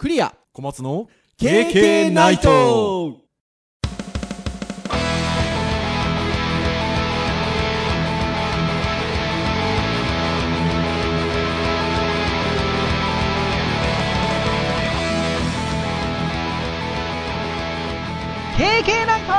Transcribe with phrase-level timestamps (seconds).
[0.00, 0.34] クリア。
[0.54, 3.18] 小松の KK ナイト。
[18.56, 19.32] 経験ナイト。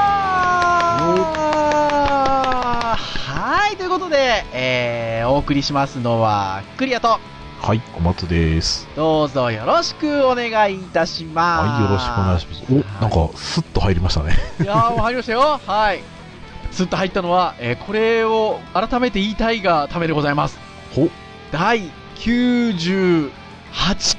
[3.23, 7.17] はい、ということで、えー、お送りしますのは、クリアと、
[7.63, 8.87] はい、小松です。
[8.95, 11.69] どうぞよろしくお願いいたします。
[11.69, 12.63] はい、よろしくお願いします。
[12.99, 14.33] お、なんか、スッと入りましたね。
[14.59, 15.61] いやー、入りましたよ。
[15.63, 16.01] はい。
[16.71, 20.57] スッと入ったのは、えーこれを改めて言いたいがためでございます。
[20.95, 21.07] ほ、
[21.51, 23.29] 第98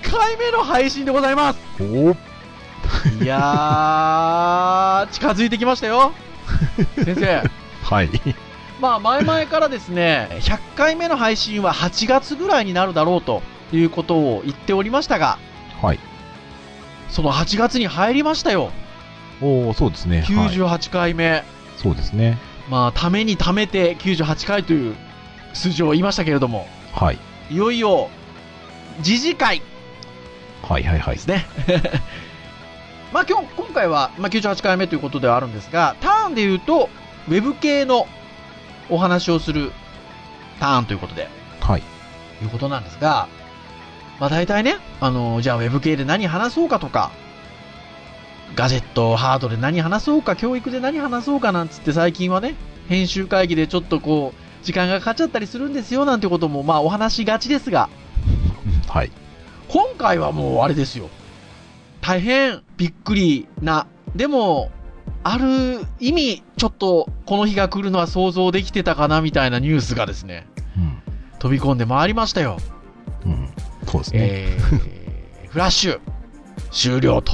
[0.08, 1.58] 回目の配信でございます。
[1.80, 2.12] お、
[3.24, 6.12] いやー、 近づいてきましたよ。
[6.94, 7.42] 先生。
[7.82, 8.08] はい。
[8.82, 13.40] まあ、前々からですね、100回目の配信は8月ぐらいになるだろうと
[13.72, 15.38] いうことを言っておりましたが、
[15.80, 16.00] はい。
[17.08, 18.72] その8月に入りましたよ。
[19.40, 20.22] おーそうですね。
[20.22, 20.48] はい。
[20.48, 21.44] 98回目。
[21.76, 22.38] そうですね。
[22.68, 24.96] まあ、ためにためて98回という
[25.54, 27.18] 数字を言いましたけれども、はい。
[27.52, 28.10] いよいよ、
[29.04, 29.62] 次次回
[30.60, 31.20] はいはいはいで。
[31.20, 31.46] すね。
[33.14, 36.90] まあ今日、今回は、まあ、98回目ということではあるんですが、ターンで言うと、
[37.28, 38.08] ウェブ系の
[38.92, 39.72] お話をする
[40.60, 41.28] ターンということで、
[41.60, 41.82] はい。
[42.42, 43.28] いうことなんですが、
[44.20, 47.10] まあ大体ね、あの、じゃあウェブ系で何話そうかとか、
[48.54, 52.54] ガジェット、ハードで何話そうか、教育で何話そうかなんつって最近はね、
[52.88, 57.88] 編集会議でちょっとこう、時間がかかっちゃったりするんですよなんてこともまあお話しがちですが、
[58.88, 59.10] はい。
[59.68, 61.08] 今回はもうあれですよ。
[62.02, 64.70] 大変びっくりな、でも、
[65.24, 71.02] ある意味、ちょっとこの日が来るのは想像できてたかなみたいなニュースがですね、うん。
[71.38, 72.58] 飛び込んでまいりましたよ。
[73.24, 73.48] うん。
[73.86, 74.18] そうですね。
[74.20, 76.00] えー、フラッシュ
[76.70, 77.32] 終了と。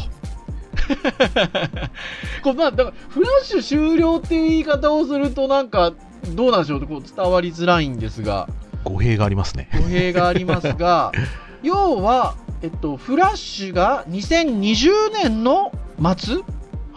[2.42, 5.92] こうまあ、だから、フラッシュ終了っていう言い方をすると、なんか、
[6.34, 8.48] どうなんでしょうこう伝わりづらいんですが、
[8.84, 9.68] 語弊がありますね。
[9.74, 11.12] 語弊がありますが、
[11.62, 14.90] 要は、えっと、フラッシュが2020
[15.22, 15.72] 年の
[16.16, 16.38] 末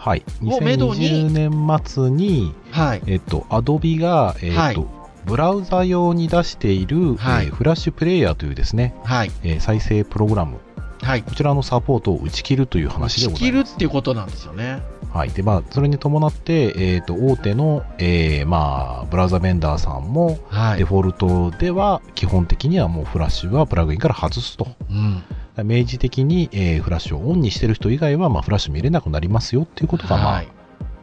[0.02, 0.24] はい。
[0.44, 3.02] をめどに2020年末に、はい。
[3.06, 4.88] えっと、アドビが、えっはいと、
[5.26, 9.30] ブラウザ用に出している、はいえーフラッシュプレイヤーというですね、はい。
[9.44, 10.58] えー再生プログラム、
[11.02, 11.22] はい。
[11.22, 13.74] こちらのサポートを打ち切るという話でござ切るいます。
[13.74, 14.82] っていうことなんですよね。
[15.12, 15.30] はい。
[15.30, 20.84] で、まあ、それに伴って、えっ、と、大手の、えーまあ、ブラウザベンダーさんも、はいデ。
[20.84, 24.66] フォルトでは、基本的にはもうフラッシュはプラグインから外すと。
[24.90, 25.22] うん。
[25.58, 30.48] 明示的に、えーフラッシュをオンにしてる人以外は、まあ、フラッシュ見れなくなりますよっていうことが、まあ、はい。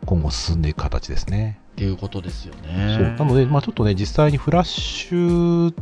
[0.06, 1.60] 今後進んでいく形ですね。
[1.74, 2.74] っていうことですよそう。
[2.74, 3.16] ね。
[3.18, 5.74] なので、まあ、ちょっとね、実際にフラッシュ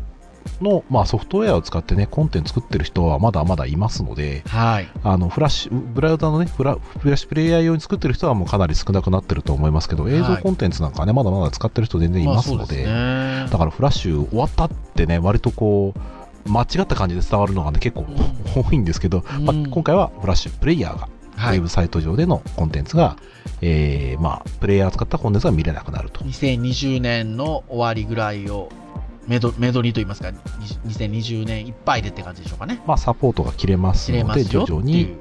[0.62, 4.88] の、まあ、ソフトウェアを使ってね、コンテンツ作ってる人はまだまだいますので、はい。
[5.04, 16.17] あの、フラッシュ、ブラウザのね、フラフラッシュプレイヤー用に作ってる人はもうかなり少なくなってると思いますけど、映像コンテンツなんかはね、まだまだ使ってる人全然いますので、まあですねだからフラッシュ終わったってね、割とこう、
[16.48, 18.06] 間違った感じで伝わるのがね、結構
[18.56, 23.18] 多いんですけど、まあうん今回はフラッシュプレイヤーが、はいウェブサイト上でのコンテンツが、
[23.62, 26.22] えー、まあ、プレイヤーを使ったコンテンツが見れなくなると。
[26.22, 28.70] 2020年の終わりぐらいを
[29.28, 30.38] めどめどにと言いますか、に
[30.88, 32.82] 2020年いっぱいでって感じでしょうかね。
[32.88, 35.16] まあ、サポートが切れますので、徐々に、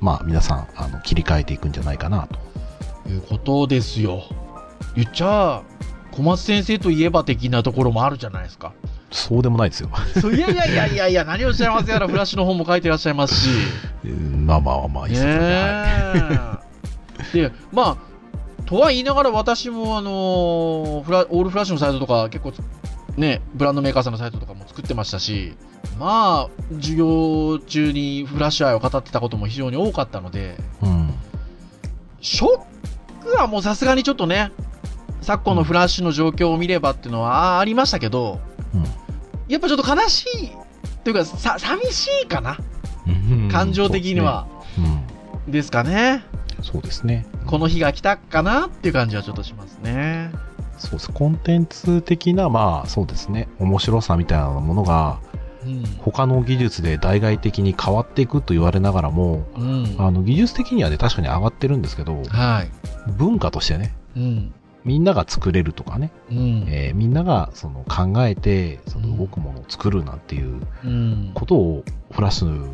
[0.00, 2.38] まあ、皆さん、あの、切り替えていくんじゃないかなと。
[3.08, 4.22] いうことですよ。
[4.94, 5.62] 言っちゃ、
[6.12, 8.74] 小松先生といえば的なところもあるじゃないですか。
[9.12, 9.90] そうでもないですよ。
[10.32, 13.48] いやいやいやいやいや、何をおっしゃいますやら、フラッシュの本も書いてらっしゃいますし。
[14.04, 15.32] うんまあまあまあまあ、いいですね。
[15.32, 16.62] は
[17.32, 17.36] い。
[17.36, 22.52] で、まあ、とは言いながら私も、あのフラ、オールフラッシュのサイトとか結構、
[23.16, 25.54] ね、ブランドメーカーさんのサイトとかも作ってましたし、
[25.98, 31.14] まあ、授業中にフラッシュ愛を語ってたことも非常に多かったので、うん。
[32.22, 34.52] ショックはもうさすがにちょっとね、
[35.20, 38.40] 昨今のフラッシュの状況を見ればっていうのはあありましたけど、
[39.52, 40.52] やっぱちょっと悲しい、
[41.04, 42.56] というか、さ、寂しいかな、
[43.06, 44.46] うん感情的には。
[44.76, 46.24] でうんですかね。
[46.62, 47.26] そうですね。
[47.46, 50.30] この日が来たかなっていう感じはちょっとしますね。
[50.78, 51.10] そうです。
[51.10, 53.46] コンテンツ的な、まあ、そうですね。
[53.58, 55.20] 面白さみたいなものが、
[55.66, 55.84] うん。
[55.98, 59.96] 他の技術で代替的に変わっていくと言われながらも、うん。
[59.98, 62.70] あの、技術的にはね、確かに上がってるんですけど、はい。
[63.12, 64.54] 文化としてね、うん。
[64.84, 66.64] みんなが作れるとかね、うん。
[66.68, 71.30] えーみんながその考えて、その動くものを作るなんていううん。
[71.34, 72.68] ことをフラッシュ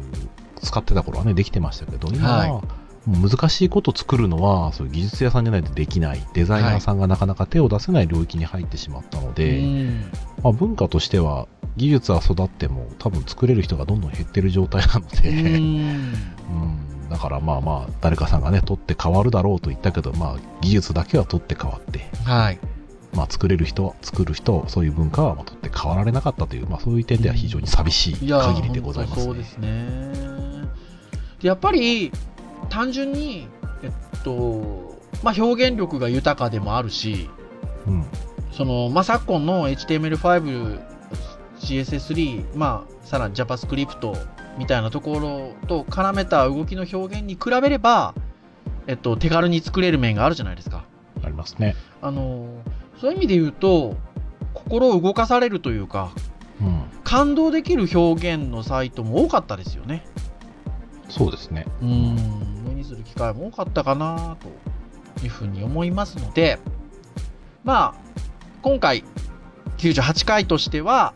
[0.62, 2.62] 使ってた頃はね、できてましたけど、今は、は
[3.06, 10.10] 難しいこと作るのは、そういう技術屋さんじゃないとできない、デザイナーさんがなかなか手を出せない領域に入ってしまったので、うん。
[10.42, 11.46] まあ、文化としては、
[11.76, 15.36] 技術は育っても多分作れる人がどんどん減ってる状態なので、うん。
[15.36, 22.58] うんだからまあまあ、誰かさんがね、取って変わるだろうと言ったけど、まあ、技術だけは取って変わって、はい。
[23.14, 29.24] まあ、作れる人、作る人、そういう文化はまあ取って変わられなかったという、まあ、そういう点では非常に寂しい限りでございますね。
[29.24, 30.12] そうですね。
[31.40, 32.12] でやっぱり、
[32.68, 33.48] 単純に、
[33.82, 37.30] えっと、まあ、表現力が豊かでもあるし、
[37.86, 38.04] うん。
[38.52, 40.80] その、まあ、昨今の HTML5、
[41.60, 48.14] CSS3、まあ、さらに JavaScript みたいなところと絡めた動きの表現に比べれば、
[48.86, 50.84] えっと、手軽に作れる面があるじゃないですか。
[51.22, 51.76] ありますね。
[52.02, 52.62] あの、
[53.00, 53.96] そういう意味で言うと、
[54.54, 56.10] 心を動かされるというか、
[56.60, 56.82] うん。
[57.04, 60.04] 感動できる表現のサイトも多かったですよね。
[61.08, 61.66] そうですね。
[61.80, 66.58] うん、目にする機会も多かったかなというふうに思いますので、
[67.64, 68.00] まあ、
[68.62, 69.04] 今回、
[69.78, 71.14] 98回としては、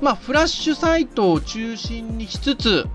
[0.00, 2.86] まあ、フラッシュサイトを中心にしつつ、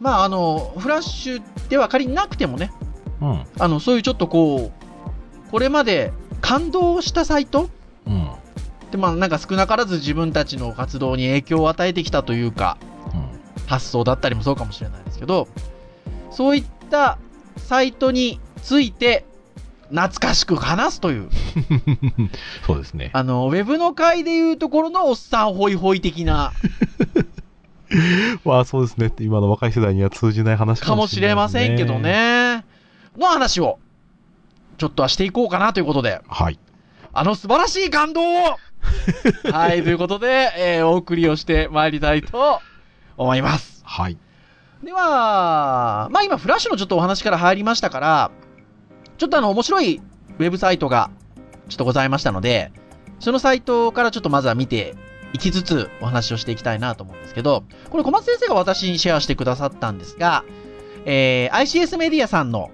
[0.00, 2.72] まあ、あの、フラッシュでは仮になくてもね、
[3.20, 3.44] うん。
[3.58, 7.68] あの、そういうちょっとこう、これまで感動したサイト
[8.06, 8.30] うん。
[8.90, 12.78] で、まあ、なんか少なからず自分たちの活動に影響を与えてきたというか、
[13.12, 13.66] うん。
[13.66, 15.48] 発想だったりもそうかもしれないですけど、
[16.30, 17.18] そういった
[17.56, 19.24] サイトについて
[19.90, 21.28] 懐かしく話すという、
[22.66, 23.10] そうですね。
[23.14, 26.52] あの、ウェブの回でいうところのおっさんホイホイ的な、
[28.44, 29.12] まあそうですね。
[29.20, 31.98] 今の若い世代には通じない話かもしれませんけど。
[31.98, 32.64] ね、
[33.16, 33.78] の話を、
[34.76, 36.58] ちょっとはしていこうかなということで、はい。
[37.14, 38.56] あの素晴らしい感動を
[39.50, 42.60] はい、ということで、えーお送りをしてまいりたいと
[43.16, 43.82] 思います。
[43.84, 44.18] はい。
[44.84, 48.30] では、まあ今フラッシュのちょっとお話から入りましたから、
[49.18, 50.00] ちょっとあの面白い
[50.38, 51.10] ウェブサイトが
[51.68, 52.72] ちょっとございましたので、
[53.20, 54.94] そのサイトからちょっとまずは見て
[55.32, 60.44] いきつつお話をしていきたいなと思うんですけど、これ小松先生が私にシェアしてくださったんですが、
[61.04, 62.70] えー ICS メディアさんの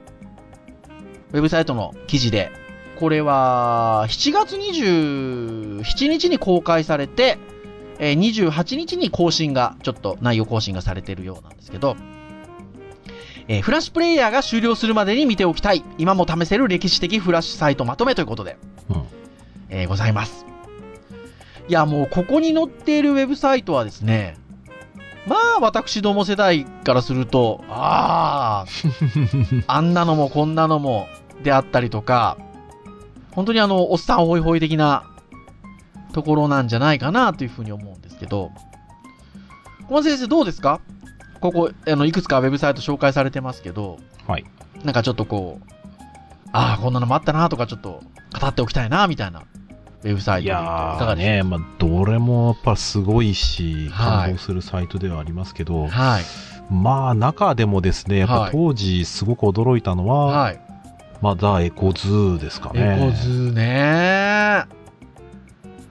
[1.33, 2.53] ウェブサイトの記事で、
[3.01, 7.39] これは7月27日に公開されて、
[7.99, 11.97] え28日に更新が、ちょっと内容更新がされているようなんですけど、
[13.49, 18.57] えーフラッシュプレイヤーが終了するまでに見ておきたい、今も試せる歴史的フラッシュサイトまとめということで、
[18.89, 19.03] うん。
[19.69, 20.47] えーございます。
[21.69, 24.37] いや、もうここに載っているウェブサイトはですね、
[25.27, 28.67] まあ、私ども世代からすると、あ
[29.67, 31.07] あ、 あんなのもこんなのも
[31.43, 32.37] であったりとか、
[33.33, 35.05] 本当にあの、おっさんホイホイ的な
[36.13, 38.51] ところなんじゃないかなというふうに思うんですけど、
[39.89, 40.81] 小松先生どうですか？
[41.45, 44.45] ここ、あの、いくつかウェブサイト紹介されてますけど、はい。
[44.83, 45.67] なんかちょっとこう、
[46.53, 48.03] ああ、こんなのもあったなとかちょっと
[48.41, 49.43] 語っておきたいなみたいな
[50.05, 51.35] ウェブサイトいかがでしょう？
[51.35, 56.25] ーね、まあ、どれもやっぱすごいし、はい感動するサイトではありますけど、はい。
[56.73, 60.61] まあ、中でもですね、やっはいぱ当時すごく驚いたのは、はい。
[61.21, 62.99] まあ、ザ・エコズーですかね。
[63.03, 64.65] エコズね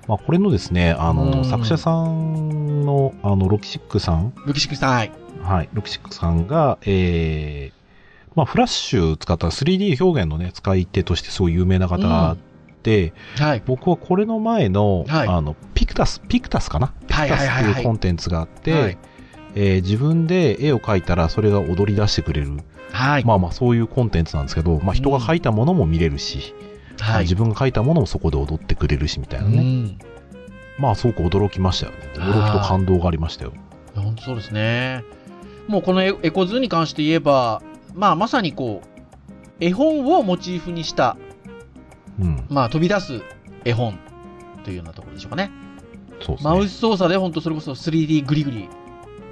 [0.08, 5.10] まあ、これのですね、あの、うん作者さんの、あの、ロキシックさん、ロキシックさん。
[5.44, 5.70] はい。
[5.74, 12.36] ックさんが、えー、まあ、フラッシュ使った 3D 表現のね、使い手としてすごい有名な方
[12.82, 13.64] で、はい。
[13.66, 18.98] 僕はこれの前の、はいあの、ピクタス、ピクタスかなピはいクタスってはいうコンテンツがあって、はい
[19.56, 22.58] えー自分で絵を描いたらそれが踊り出してくれる。
[22.92, 23.26] はい。
[23.26, 26.56] まあまあそういうコンテンツなんですけど、まあ人が描いたものも見れるし、
[27.00, 27.24] はい。
[27.24, 29.58] 自分が描いたものもそこで踊ってくれるしみたいなうね。
[29.62, 30.00] ん。
[30.80, 31.98] まあすごく驚きましたよね。
[32.16, 33.54] 驚きと感動がありましたよ。
[33.96, 35.04] 本当そうですね。
[35.68, 37.62] もうこのエエコズに関して言えば、
[37.94, 39.04] まあまさにこう、
[39.60, 41.18] 絵本をモチーフにした、
[42.20, 42.46] うん。
[42.50, 43.22] まあ飛び出す
[43.66, 43.98] 絵本
[44.64, 45.52] というようなところでしょうかね。
[46.20, 46.52] そうですね。
[46.52, 48.70] マウス操作で本当それこそ 3D グリグリ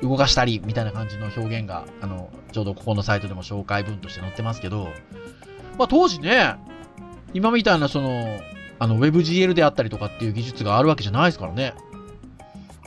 [0.01, 4.89] 動かしたりみたいな感じの表現が、あの、ちょうどここのサイトでも紹介文として載ってますけど、
[5.77, 6.55] まあ当時ね、
[7.33, 8.39] 今みたいなその、
[8.79, 11.75] あの WebGL であったりとかっていう技術があるわけじゃないですからね。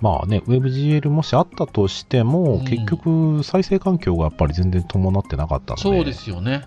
[0.02, 5.82] まあね、WebGL もしあったとしても、うん結局再生環境がやっぱり全然伴ってなかったので。
[5.82, 6.64] そうですよね。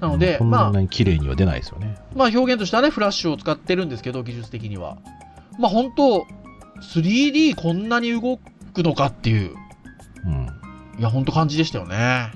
[0.00, 1.96] なので、うんまあこんなに綺麗には出ないですよね。
[2.16, 4.96] まあ表現としてはね、フラッシュを使ってるんですけど、技術的には。
[5.58, 6.26] まあ本当
[6.82, 8.38] 3D こんなに動
[8.72, 9.54] くのかっていう、
[10.24, 10.46] うん。
[10.98, 12.30] いや本当感じでしたよね。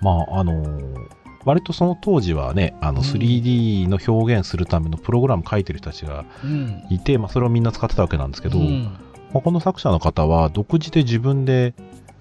[0.00, 1.08] まあ、あのー
[1.44, 6.84] 割とその当時はね、あのうん 3D の表現するためのプログラム書いてる人たちがうん。
[6.90, 8.98] いて、まあ、それをみんな使ってたわけなんですけど、うん
[9.32, 11.74] まあ、この作者の方は独自で自分で、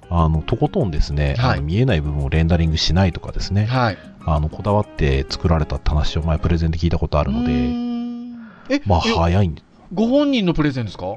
[0.10, 3.98] あの、とことんですね、はいあの見えない部分をレンダリングしないとかですね、はい。
[4.26, 7.54] あの、こだわって作られたって話を前プレゼンで聞いたことあるのうで、
[8.76, 9.62] え、まあ、え早いんで、
[9.94, 11.16] ご本人のプレゼンですか？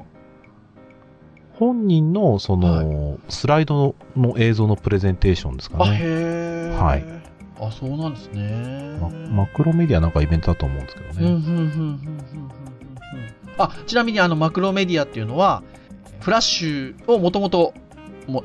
[1.53, 6.69] 本人の、その、スライドの映像のプレゼンテーションですかあ、へ。
[6.79, 7.21] はい
[7.63, 8.97] あ、そうなんですね。
[8.99, 9.09] ま
[9.43, 11.27] マクロメディアなんかイベントだと思うんですけどね。
[11.27, 12.51] うん、うん、うん、うん。
[13.59, 15.61] あ、ちなみにあの、マクロメディアっていうのは、
[16.21, 17.73] フラッシュをもともと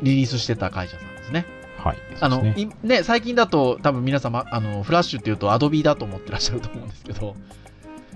[0.02, 1.46] リリースしてた会社さんですね。
[1.78, 1.98] はい。
[2.20, 7.36] あの、ねいね、最近だと多分皆様、あの、フラッシュっていうとアドビだと思ってらっしゃると思うんですけど、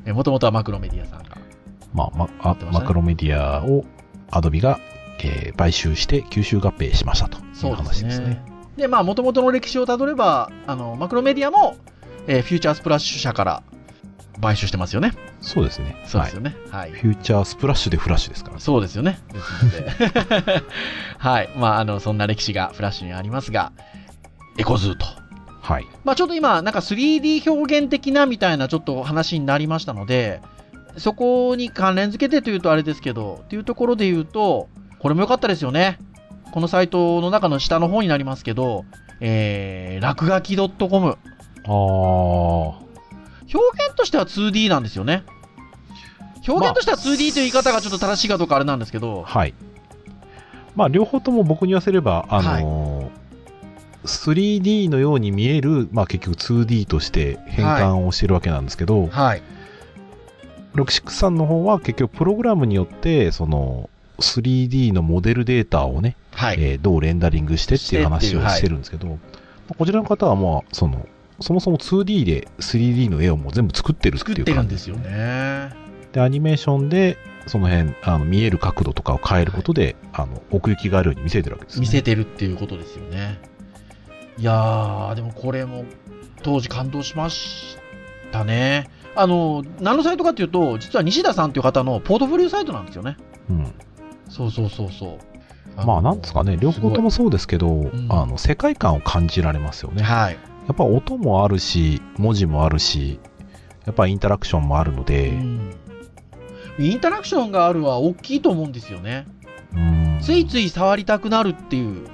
[0.07, 1.37] もともとはマクロメディアさんが。
[1.93, 3.85] まあ、まあねマクロメディアを
[4.31, 4.79] アドビが、
[5.23, 7.89] えー買収して吸収合併しましたというそうですね。
[7.89, 8.43] 話ですね。
[8.77, 11.77] で、まあ、もともとの歴史をたどれば、あの、マクロメディアも、
[12.27, 13.63] えーフューチャースプラッシュ社から
[14.41, 15.13] 買収してますよね。
[15.41, 15.85] そうですね。
[15.85, 16.57] はいそうですよね。
[16.71, 16.93] はい。
[16.93, 18.59] フューチャースプラッシュでフラッシュですから。
[18.59, 19.19] そうですよね。
[19.33, 20.63] ですので。
[21.19, 21.51] はい。
[21.57, 23.73] まあ、あの、そんな歴史がフラッシュにありますが、
[24.59, 25.07] エコズーと。
[25.61, 25.87] はい。
[26.05, 30.41] まあ、ちょっと今、なんか 3D 表現的なみたいなちょっと話になりましたので、
[30.97, 34.69] そこに関連付けてというとあれですけど、っていうところで言うと、
[34.99, 35.99] これも良かったですよね。
[36.53, 38.85] このサイトの中の下の方になりますけど、
[39.21, 41.17] えー、落書き .com。
[41.65, 42.90] あー。
[43.53, 45.25] 表現としては 2D なんですよね。
[46.49, 49.55] 表現としては 2D という言い方がちょっと正しいかどうかあれなんですけど、はい。
[50.75, 53.21] まあ、両方とも僕に言わせれば、あのー
[54.05, 59.43] 3D のように見える、まあ結局 2D として変換をしてるわけなんですけど、はい。
[60.75, 66.57] ロクシックさんの方は結局プログラムによって、その 3D のモデルデータをね、はい。
[66.59, 69.15] えーどうレンダリングしてっていう話をしてるんですけど、ま
[69.73, 71.07] あこちらの方はまあ、その、
[71.41, 75.75] そもそも 2D で 3D の絵をもう全部作ってるっていう感じてるんですよね。
[76.13, 77.17] で、アニメーションで、
[77.47, 81.81] その辺、あの、見える角度とかを変えることで、あの、奥行きがあるように見せてるわけですね。
[81.81, 83.41] 見せてるっていうことですよね。
[84.37, 85.85] いやー、でもこれも
[86.43, 87.79] 当時感動しまし
[88.33, 88.91] たね。
[89.15, 93.17] あの、何のサイトかっていうと、実は西田さんという方のポートフォリオサイトなんですよね。
[93.49, 93.73] うん。
[94.29, 95.87] そうそうそうそう。
[95.87, 100.03] まあ、なんですかね、両方ともそうですけど、んあの、世界観を感じられますよね。
[100.03, 100.39] やはい。
[100.73, 103.21] っぱ音もあるし、文字もあるし、
[103.87, 105.77] やっぱインタラクションもあるので、うん
[106.79, 109.27] インタラクションがあるは大きいと思うんですよね。
[109.75, 112.07] うんついつい触りたくなるっていう、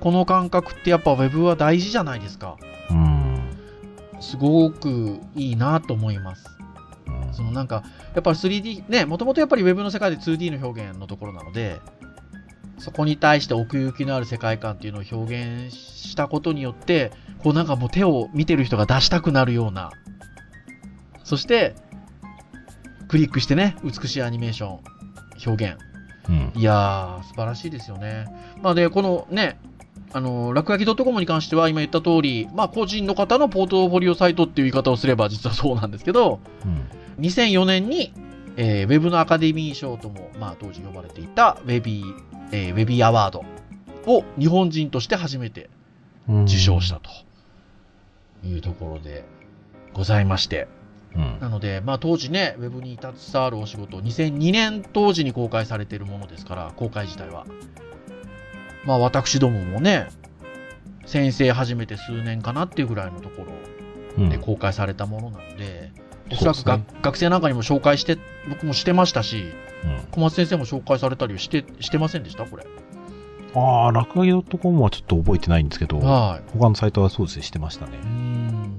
[0.00, 2.56] この感覚ってやっぱ Web は大事じゃないですか。
[2.90, 3.40] うん。
[4.20, 6.44] すごくいいなと思います。
[7.06, 7.84] うんそのなんか、
[8.14, 11.80] やっぱり 3D、ね、もともとやっぱり Web の世界で 2D の表現のところなので、
[12.78, 19.90] そこに対して奥行きのある世界観っていうのを表現したことによって、こうなんかもう手を見てる人が出したくなるような、
[21.24, 21.74] そして、
[23.08, 24.80] クリックしてね、美しいアニメーション、
[25.46, 25.78] 表現。
[26.28, 26.52] うん。
[26.60, 28.26] いやー、素晴らしいですよね。
[28.62, 29.58] まあで、このね、
[30.12, 37.24] あの、落書き .com に関しては今言った通り、まあ個人の方のポートフォリオサイトっていう言い方をすれば実はそうなんですけど、うん。
[37.24, 38.12] 2004年に、
[38.56, 43.44] えーウェブのアカデミー賞とも、まあ、当時呼ばれていたウェビー、えーウェビーアワード
[44.06, 45.68] を日本人として初めて
[46.28, 47.10] うん受賞したと
[48.46, 49.24] いうところで
[49.92, 50.68] ございまして。
[51.14, 51.38] うん。
[51.40, 57.46] なので、まあ当時ね、ウェブに携わるお仕事、2002年当時に公開されているものですから、公開自体は。
[58.84, 60.08] まあ私どももね、
[61.06, 63.52] 先生始めて数年かなっていうぐらいのところ
[64.18, 65.87] うんで公開されたものなので、
[66.30, 68.18] おそらくが、そうです学生なんかにも紹介して、
[68.48, 69.38] 僕もしてましたし、
[69.84, 72.44] うん小松先生も紹介されたりして、してませんでした？
[72.44, 72.66] これ。
[73.54, 77.96] ああ、落書き .com はちょっと覚えてないんですけど、は他のサイトはそうですね、してましたねい。
[77.96, 78.04] う。
[78.04, 78.78] ん。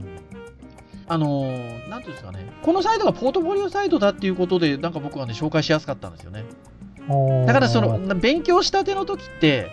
[1.07, 6.45] あのーなんていうんですかね、このサイトがポートフォリオサイトだっていうことで、なんか僕はね、紹介しやすかったんですよね。
[7.47, 9.71] だからその、な勉強したての時って、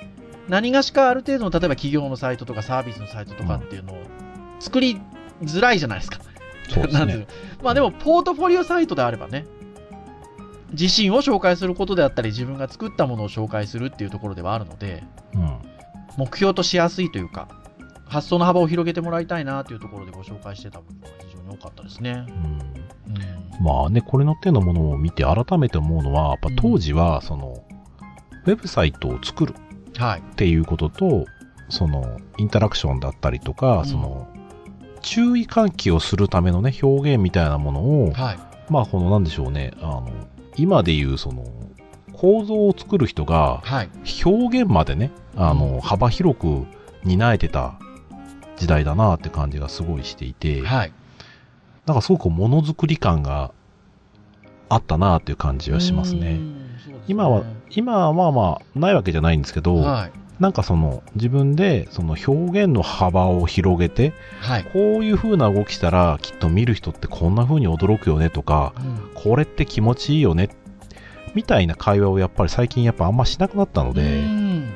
[0.49, 3.99] 何がしかある程度の、例えば企業のサイトとかサービスのサイトとかっていうのを
[4.61, 4.99] 作り
[5.43, 6.21] づらいじゃないですか。
[6.69, 7.15] そうですね。
[7.17, 7.27] の
[7.63, 9.47] まあでも、ポートフォリオサイトであればね、
[10.73, 15.05] 自身を紹介することであったり、自分が作ったものを紹介するっていうところではあるので、
[15.35, 15.59] うん。
[16.17, 17.49] 目標としやすいというか、
[18.07, 22.25] 発想の幅を広げてもらいたいなというところでご紹介してた部分が非常に多かったですね。
[22.29, 22.87] うんうん
[23.61, 27.65] まあね、これの手のものを見て改めて思うのは、やっぱ当時は、その、
[28.45, 29.55] ウェブサイトを作る
[29.97, 30.21] はい。
[30.21, 31.25] っていうことと、
[31.69, 34.29] その、インタラクションだったりとか、うんその、
[35.07, 38.39] 注意喚起をするためのね、表現みたいなものを、はい。
[38.69, 40.11] まあ、この、なんでしょうね、あの、
[40.57, 41.45] 今でいう、その、
[42.13, 43.91] 構造を作る人が、はい。
[44.25, 46.67] 表現までね、あの、うん幅広く
[47.05, 47.79] 担えてた
[48.57, 50.93] 時代だなって感じがすごいしていて、はい。
[51.87, 53.53] なんかすごくものづくり感が
[54.69, 56.41] あったなっていう感じはしますね
[57.07, 60.26] 今は、今はまあまあ、ないわけじゃないんですけど、はい。
[60.41, 64.65] なんかその、自分でその表現の幅を広げて、はい。
[64.65, 70.51] こういう風な動きしたら、きっと見る人ってこんな風に驚くよねとか、うんこれって気持ちいいよね、
[71.35, 74.69] みたいな会話をやっぱり最近やっぱあんましなくなったので、うん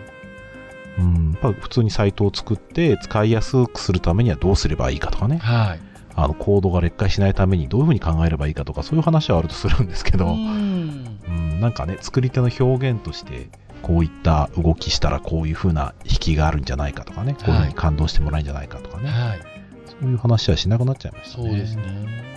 [0.99, 5.81] うん、やっぱ普通にサイトを作って使いやすくするためにはどうすればいいかとかね、はい。
[6.17, 11.19] あのコードが劣化しないためにどういうふうに考えればいいかとか、そういう話はあるとするんですけど、うん。
[11.29, 13.49] うん、なんかね、作り手の表現として、
[13.82, 19.40] こういった動きしたらこういう風な引きがあるんじゃないかとかね、こういう風に感動してもらえるんじゃないかとかね、はい。
[19.87, 21.49] そういう話はしなくなっちゃいましたね。
[21.49, 22.30] そうですね。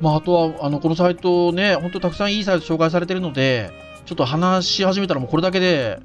[0.00, 3.70] まあ、あとは、あの、このサイトね、本当たくさんいいサイト紹介されてるので、
[4.06, 6.00] ちょっと話し始めたらもうこれだけで、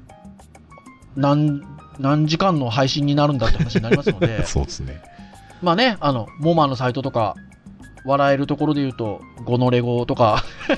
[1.16, 1.62] 何、
[1.98, 5.02] 何時間の配信になるんだって話になりますので、 そうですね。
[5.62, 7.34] まあね、あの、モマのサイトとか、
[8.04, 10.44] 笑えるところで言うと、ゴノレゴとか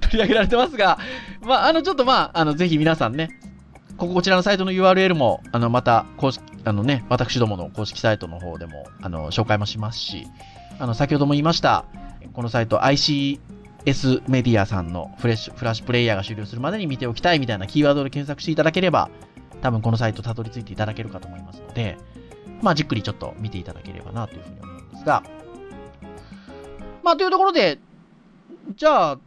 [0.00, 0.98] 取り上げられてますが、
[1.42, 3.30] まあ、あの、ちょっとまあ、あの、ぜひ皆さんね、
[3.96, 10.26] ここ、こちらのサイトの URL も、あの、また、公式、あのね、私どもの公式サイトの方でも、あの、紹介もしますし、
[10.78, 11.84] あの、先ほども言いました、
[12.32, 19.10] このサイト ICS メディアさんのフレッシュ、フラッシュプレイヤーが終了するまでに見ておきたいみたいなキーワードで検索していただければ、
[19.60, 21.98] 多分このサイトたどり着いていただけるかと思いますので、
[22.62, 25.22] まあ、じっくりちょっと見ていただければなというふうに思うんですが、
[27.08, 27.78] まあ、というところで、
[28.76, 29.18] じゃあ、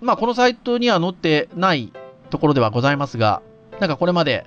[0.00, 1.92] まあ、このサイトには載ってない
[2.30, 3.42] ところではございますが、
[3.80, 4.46] なんかこれまで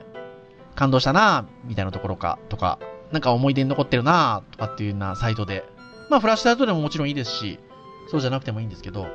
[0.73, 2.79] 感動したなみたいなところか、とか、
[3.11, 5.65] なんか思い出に残ってるなとかっていうようなサイトで、
[6.09, 7.59] まあ、フラッシュサイトでももちろんいいですし、
[8.09, 9.05] そうじゃなくてもいいんですけど、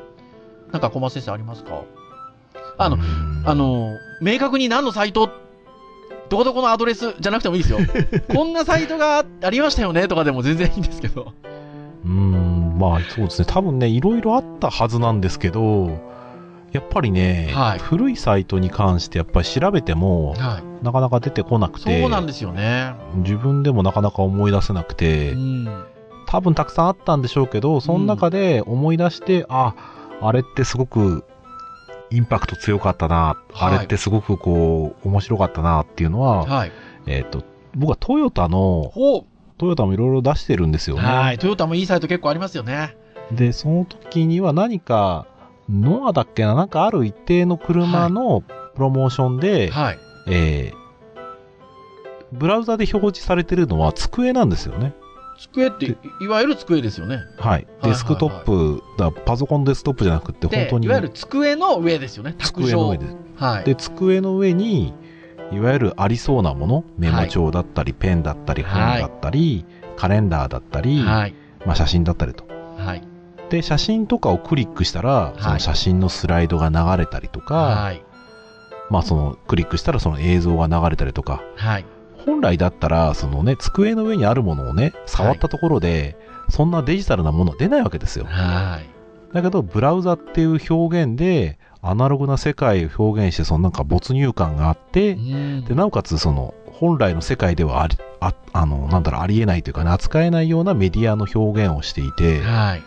[0.70, 1.82] なんか小松先生ありますか？
[2.76, 5.30] あのう、んあ、の、明確に何のサイト、
[6.28, 7.78] どこどこのアドレスじゃなくてもいいですよ。
[8.34, 11.32] こんなサイトがありましたよねとかでも全然いいんですけど。
[12.04, 13.46] うーん、まあそうですね。
[13.48, 15.98] 多分ね、いろいろあったはずなんですけど、
[16.72, 20.84] やっぱりね、はい古いサイトに関してやっぱり調べても、はい。
[20.84, 22.94] なかなか出てこなくて、そうなんですよね。
[23.16, 25.84] 自分でもなかなか思い出せなくて、うん。
[26.26, 29.74] 多分たくさんあったんでしょうけど、その中で思い出して、あ、
[30.20, 31.24] あれってすごく
[32.10, 33.16] インパクト強かったな、
[33.52, 36.72] はいあれってすごくこう、面白かったなっていうのは、はい。
[37.06, 37.42] えっ、と、
[37.74, 38.92] 僕はトヨタの。
[39.58, 41.02] トヨタもいろいろ出してるんですよね。
[41.02, 41.38] はい。
[41.38, 42.96] トヨタもいいサイト結構ありますよね。
[43.32, 45.26] で、その時には何か、
[45.68, 48.42] ノアだっけな、なんかある一定の車の
[48.74, 49.98] プロモーションで、はい。
[50.28, 50.86] えー
[52.32, 54.94] ブラウザで表示されてるのは机なんですよね。
[55.38, 57.16] 机ってい、いわゆる机ですよね。
[57.16, 57.26] はい。
[57.38, 62.34] はいデスクトップ、だパソコンデスクトップじゃなくて、で本当、にいわゆる机の上ですよね。
[62.38, 62.98] 卓上机の上。
[62.98, 63.06] で。
[63.36, 63.64] はい。
[63.64, 64.94] で、机の上に、
[65.52, 69.64] いわゆるありそうなもの、メモ帳だったり、ペンだったり、本はいだったり、
[69.96, 71.34] カレンダーだったり、はい。
[71.64, 72.44] まあ写真だったりと。
[72.76, 73.02] はい。
[73.50, 78.02] で、写真とかをクリックしたら、その写真のスライドが流れたりとか、はい。
[78.90, 81.84] まあそのクリックしたらその映像が流れたりとか、はい。
[82.24, 86.16] 本来だったら、そのね、机の上にあるものをね、触ったところで、
[86.48, 88.26] そんなデジタルなものは出ないわけですよ。
[88.26, 89.34] はい。
[89.34, 102.82] だけど、ブラウザっていう表現で、アナログな世界を表現して、そのなんか没入感があって、うんで、なおかつその、本来の世界ではあり、あ、あの、なんだろう、ありえないというかね、扱えないようなメディアの表現をしていて、はい。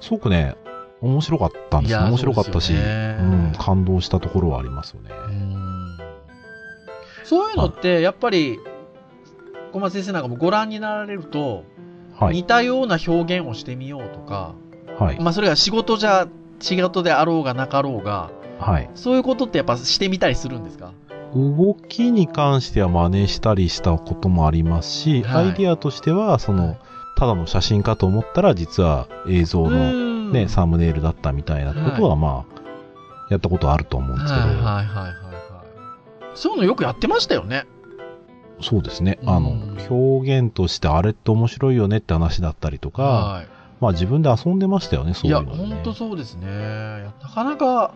[0.00, 0.56] すごくね、
[1.00, 1.98] 面白かったんですよ。
[1.98, 5.10] いや面白かったし、そうん、感動したところはありますよね。
[5.28, 5.60] うん
[7.30, 8.58] そういうのって、やっぱり、
[9.72, 11.64] 小松先生なんかもご覧になられると、
[12.18, 12.34] はい。
[12.34, 14.54] 似たような表現をしてみようとか、
[14.98, 15.20] はい。
[15.20, 16.26] まあそれが仕事じゃ、
[16.60, 18.90] 仕事であろうがなかろうが、はい。
[18.94, 20.92] そういうことってやっぱしてみたりするんですか？
[21.34, 26.76] 動きに関しては真似したりしたこともありますし、はいアイディアとしては、その、
[27.16, 29.92] ただの写真かと思ったら、実は映像の
[30.30, 32.60] のね、サムネイルだったみたいなことは、まあ、
[33.30, 35.14] やったことあると思うんですけど、はいはいはいはいはい。
[36.34, 37.64] そういうのよくやってましたよね。
[38.60, 39.18] そうですね。
[39.22, 39.50] うんあの、
[39.88, 43.42] 表現としてあれって面白いよねって話だったりとか、は
[43.80, 45.26] まあ自分で遊んでましたよね、い。
[45.26, 45.74] いうや、そいうのにね。
[45.76, 46.46] ほんとそうですね。
[46.46, 47.94] いやなかなか、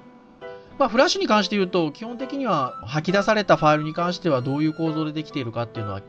[0.79, 6.03] まあ、フラッシュに関して言うと、基本的には吐き出されたファイルに関してはどういう構造でできているかっていうのは、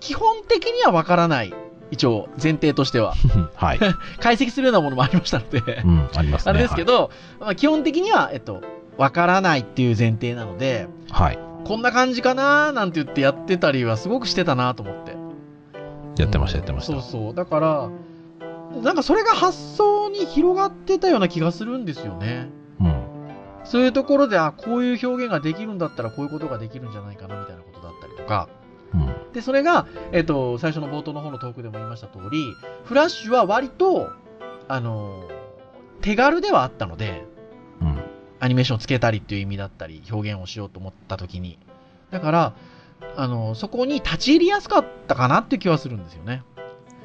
[0.00, 1.52] 基本的にはわからない。
[1.90, 3.14] 一応、前提としては。
[3.54, 3.78] はい。
[4.20, 6.50] 解析するようなものもありましたのでう、ん、ありますね。
[6.50, 8.62] あれですけど、まあ、基本的には、えっと、
[8.96, 11.36] わからないっていう前提なので、はい。
[11.36, 11.44] はい。
[11.64, 15.16] こんな感じかなーなんて言ってやってたりはすごくしてたなと思って。
[16.22, 16.92] やってました、やってました。
[16.92, 17.34] そうそう。
[17.34, 17.88] だから、
[18.82, 22.48] なんかそれが発想に広がってたような気がするんですよね。
[22.80, 23.04] うん。
[23.64, 28.48] そういうところで、あ、こういう表現ができるんだったらこういうことができるんじゃないかなみたいなことだったりとか。
[28.92, 29.32] うん。
[29.32, 34.10] で、それが、えっと、最初の冒頭の方のトークでも言いました通り、フラッシュは割と、
[34.68, 35.28] あの、
[36.00, 37.24] 手軽ではあったので、
[37.80, 37.98] うん。
[38.40, 41.58] アニメーションをつけたりっていう意味だったり、表現をしようと思った時に。
[42.10, 42.52] だから、
[43.16, 46.42] あの、そこに立ち入りやすかったかなっていう気はするんですよね。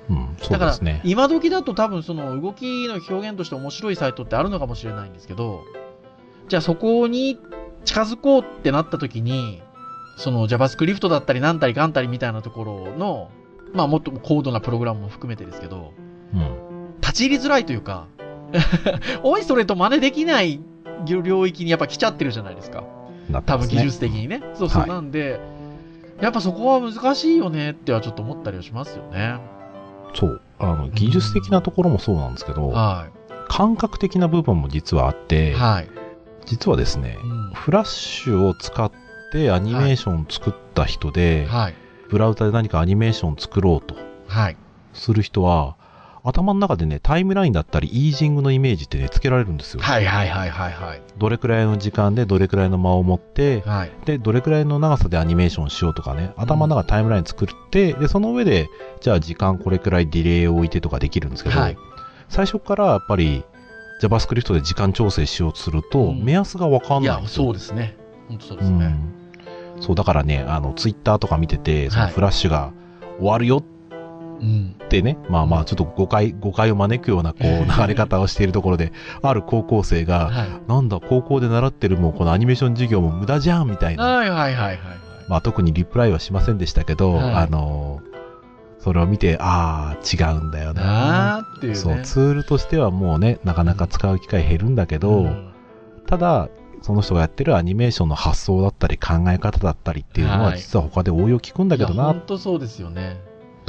[0.09, 0.35] うん。
[0.41, 1.01] そだからうですね。
[1.03, 5.63] 今時だと多分その動きの表現として面白いサイトってあるのかもしれないんですけど、
[6.47, 7.39] じゃあそこに
[7.85, 9.61] 近づこうってなった時に、
[10.17, 13.29] その JavaScript だったりなんたりかんたりみたいなところの、
[13.73, 15.93] まあもっと高度なプログラムも含めてですけど、
[16.33, 16.95] うん。
[17.01, 18.07] 立ち入りづらいというか、
[19.23, 20.59] おいそれと真似できない
[21.05, 22.83] 領域にやっぱ来ちゃってるじゃないですか。
[23.45, 24.41] 多分技術的にね。
[24.55, 25.39] そうそう、はいなんで、
[26.19, 29.39] やっぱそこは難しいよねってはちょっと思ったりはしますよね。
[30.13, 30.41] そう。
[30.59, 33.07] あの、技術的なところもそうなんですけど、は
[33.47, 35.15] 感覚的な部分も実はあっい。
[35.27, 35.89] て、はい。
[36.45, 38.91] 実はですね、うんフラッシュを使っ
[39.31, 41.73] てアニメーションを作った人で、はい。
[42.09, 43.95] ブラウザで何かアニメーションを作ろうと
[44.27, 44.57] はい。
[44.93, 45.77] する人は、
[46.29, 49.81] 頭の中でね、タイムラインだったり、イージングのイメージってね、つけられるんですよ。
[49.81, 51.01] はいはいはいはいはい。
[51.17, 53.91] どれくらいの時間でどれくらいの間を持って、はい。
[54.05, 58.69] で、どれくらいの長さでアニメーションしようとかね、頭の中でタイムライン作って、で、その上で、
[59.01, 61.77] じゃあ時間これくらいディレイを置いてとかできるんですけど、はい
[62.31, 63.43] 最初からやっぱり
[64.03, 67.45] JavaScript で時間調整しようとすると、うん目安がわかんいやないん、ですよ。
[67.45, 67.97] そうですね。
[68.27, 68.95] 本当そうでうんすね。
[69.81, 72.71] そう、だからね、あの、ツイッターとか見てて、そのはいフラッシュが
[73.17, 73.63] 終わるようん。
[74.39, 80.47] ってね、まあまあ、ちょっと誤解、誤解を招くような、こう、 流れ方をしているところで、ある高校生が、はい。
[80.67, 84.03] なんだ、高校で習ってるもうこのアニメーション授業も無駄じゃんみたいな。
[84.03, 84.77] はいはいはいはいはい。
[85.27, 88.01] まあ特にリプライはしませんでしたけど、はいあの、
[88.79, 91.45] それを見て、ああ、違うんだよな。
[91.57, 91.75] っていうね。
[91.75, 95.49] そう、ツールとしてはもうね、なかなか使う機会減るんだけど、うん
[96.09, 96.49] ただ、
[96.81, 103.17] その人がやってるアニメーションの発想だったり考え方だったりっていうのははい実は他で応用効くんだけどいや、な本当そうですよね。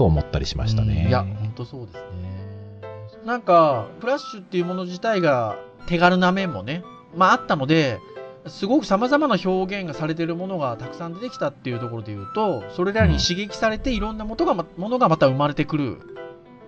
[0.01, 1.03] と思ったりしましたね。
[1.05, 2.81] うんいや、本当そうですね。
[3.27, 6.83] なんか、フラッシュっていうもの自体が手軽な面もね、
[7.15, 7.99] まああったので、
[8.47, 15.99] すごく様々な表現がされているものがたくさん出てきたっていうところで言うと、それらに刺激されていろんなものがまものがまた生まれてくる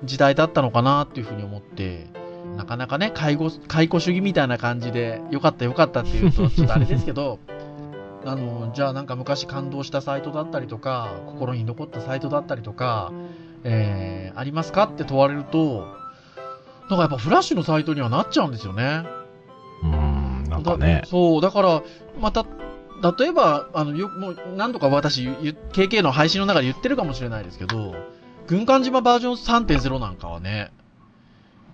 [0.04, 2.08] 時代だったのかなっていうふうに思って、
[2.58, 7.38] なかなかね、介護、解雇主義みたいな感じで、よかったよかったっていうと、ちょっとあれですけど、
[8.24, 13.12] あの、じゃあなんか昔感動したサイトだったりとか、心に残ったサイトだったりとか、
[13.64, 15.86] えー、ありますかって問われると、
[16.88, 19.04] なんかやっぱフラッシュのサイトにはなっちゃうんですよね。
[19.82, 21.08] うーん、なんかねだ。
[21.08, 21.82] そう、だから、
[22.20, 22.44] また、
[23.18, 27.94] 例えば、あの、よもう何度か私、ゆ KK の配信の中で言ってるかもしれないですけど、
[28.46, 30.70] 軍艦島バージョン3.0なんかはね、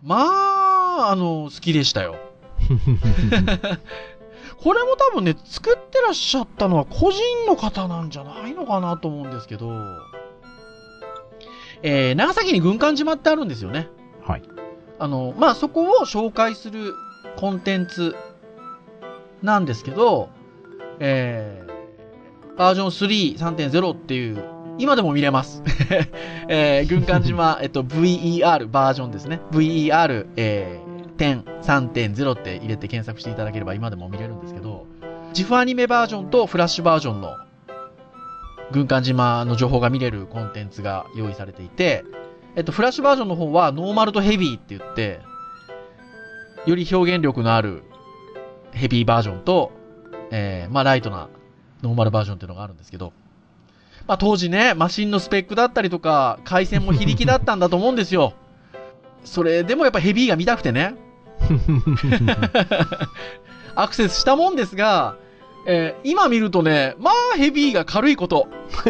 [0.03, 2.17] まあ、あの、好きでしたよ。
[4.63, 9.71] これも多分ね、作ってらっしゃったのは個人の方なんじゃないのかなと思うんですけど、
[11.83, 13.89] えー、長崎に軍艦島ってあるんですよね。
[14.27, 14.43] はい。
[14.99, 16.95] あの、まあ、そこを紹介する
[17.37, 18.17] コンテンツ
[19.43, 20.29] なんですけど、
[20.99, 24.43] えー、バージョン3、3.0っていう、
[24.79, 25.63] 今でも見れます。
[26.49, 29.41] えー、軍艦島、えっと、VER バージョンですね。
[29.53, 30.81] VER、え
[31.19, 34.87] 3.0って入れて検索していただければ今でも見れるんですけど、
[35.33, 37.37] ジフアニメバージョンとフラッシュバージョンの
[38.71, 42.05] 軍艦島の情報が見れるコンテンツが用意されていて、
[42.57, 45.21] えっと、フラッシュバージョンの方はノーマルとヘビーって言って、
[46.67, 47.83] より表現力のある
[48.73, 49.73] ヘビーバージョンと、
[50.31, 51.29] えー、まあライトな
[51.83, 53.13] ノーマルバージョンっていうのがあるんですけど、
[54.07, 58.35] まあ当時ね、マシンのスペックだったりとか、回線も非力だったんだと思うんですよ。
[59.25, 60.95] それでもやっぱヘビーが見たくてね、
[63.75, 65.17] アクセスしたもんですが、
[65.67, 68.49] えー今見るとね、まあヘビーが軽いこと。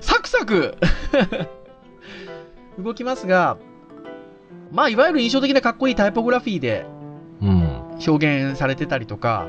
[0.00, 0.76] サクサク
[2.78, 3.58] 動きますが、
[4.72, 6.86] まあいわゆる印象的なかっこいいタイポグラフィーで
[7.42, 7.80] うん。
[8.06, 9.46] 表現されてたりとか、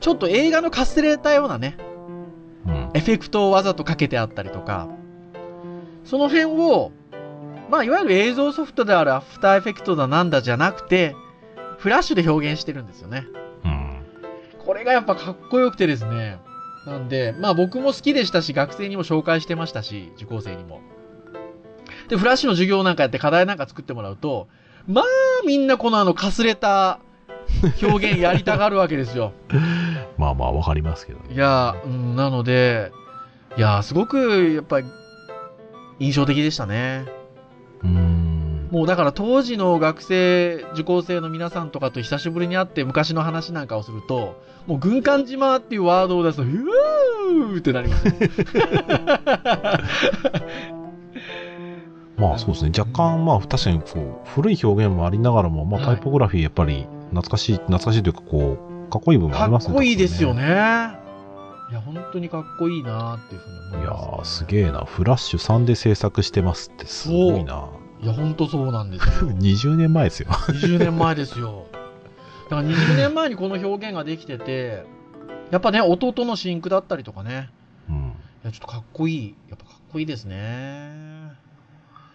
[0.00, 1.76] ちょっと映画のカステレーたようなね、
[2.66, 2.90] うん。
[2.94, 4.88] エフェクトをわざとかけてあったりとか、
[6.04, 6.92] その辺を、
[7.70, 11.16] まあいわゆる映像ソフトであるアフターエフェクトだなんだじゃなくて、
[11.78, 13.26] フラッシュで表現してるんですよね。
[13.64, 14.04] うん。
[14.64, 16.38] これがやっぱかっこよくてですね。
[16.86, 20.80] なんで、まあ僕も好きでしたし、学生にも紹介してましたし、受講生にも。
[22.08, 24.48] で、フラッシュの授業なんかやって課題なんか作ってもらうと、
[24.86, 25.04] まあ
[25.46, 27.00] みんなこのあのかすれた
[27.82, 29.32] 表現やりたがるわけですよ。
[30.18, 31.34] まあまあ、わかりますけどね。
[31.34, 32.92] いやー、うん、なので、
[33.56, 34.86] いやー、すごくやっぱり
[35.98, 37.04] 印象的でしたね。
[37.84, 38.68] うーん。
[38.70, 48.04] もうだから当時の学生、受講生の皆さんとかと久しぶりに会って昔の話なんかをすると、もう軍艦島っていうワードを出すと、うわーってなります。
[52.16, 52.72] まあそうですね。
[52.76, 59.74] 若干、まあ確かにこう、古い表現もありながらも、まあはいタイポグラフィーやっぱり懐かしい、懐かしいというかこう、かっこいい部分もあかりますね。
[59.74, 61.03] っこいいですよね。
[61.74, 61.80] ね。
[61.92, 64.46] いや、本当にかっこいいなっていうふうに思いいやます、ね。
[64.46, 64.84] ー、すげえな。
[64.84, 67.68] フラッシュ3で制作してますってすごいな。
[68.00, 69.12] いや、本当そうなんですよ。
[69.32, 70.28] 20年前ですよ。
[70.30, 71.66] 20年前ですよ。
[72.50, 74.84] だから20年前にこの表現ができてて、
[75.50, 77.50] やっぱね、弟の真空だったりとかね、
[77.88, 77.96] うん。
[77.96, 79.34] いや、ちょっとかっこいい。
[79.48, 81.14] やっぱかっこいいですね。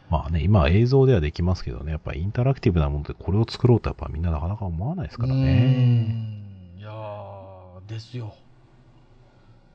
[0.09, 5.43] まあね、今映像ではできますけどね、やっぱインタラクティブなものでこれを作ろうとやっぱみんななかなか思わないですからね。
[5.43, 8.33] んいやー、ですよ。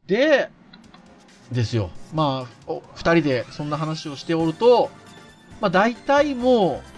[0.06, 0.50] で、
[1.52, 1.90] ですよ。
[2.12, 4.90] まあ、お二人でそんな話をしておると、
[5.60, 6.90] まあ大体もう、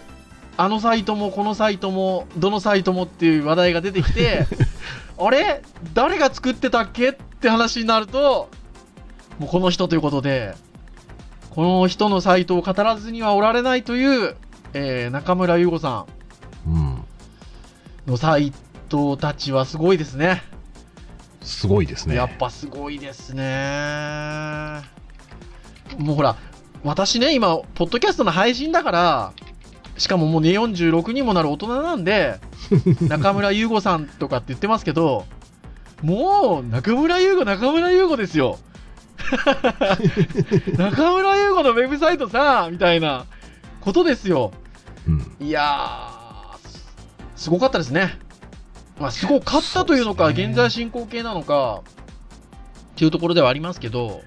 [0.57, 4.47] あのサイトもこのサイトも、どのサイトもっていう話題が出てきて、
[5.19, 5.63] あれ？
[5.95, 7.11] 誰が作ってたっけ？
[7.11, 8.49] って話になると、
[9.39, 10.55] もうこの人ということで、
[11.51, 14.37] この人のサイトを語らずにはおられないという、
[14.73, 16.07] えー中村優吾さん。
[18.07, 18.53] のサイ
[18.89, 20.43] トたちはすごいですね。
[21.47, 22.17] すごいですね。
[22.17, 24.83] やっぱすごいですね。
[25.97, 26.37] もうほら、
[26.83, 29.33] 私ね、今、ポッドキャストの配信だから、
[29.97, 32.41] しかももうね、46にもなる大人なんで、
[33.09, 35.25] 中村優吾さんとかって言ってますけど、
[36.03, 38.59] もう、中村優吾、中村優吾ですよ。
[40.77, 43.25] 中村優吾のウェブサイトさ、みたいな
[43.81, 44.53] ことですよ。
[45.07, 45.37] うん。
[45.47, 46.11] いや
[47.37, 48.19] すごかったですね。
[49.01, 51.83] まあ、すごかったというのか、現在進行形なのか、
[52.95, 54.23] っていうところではありますけど、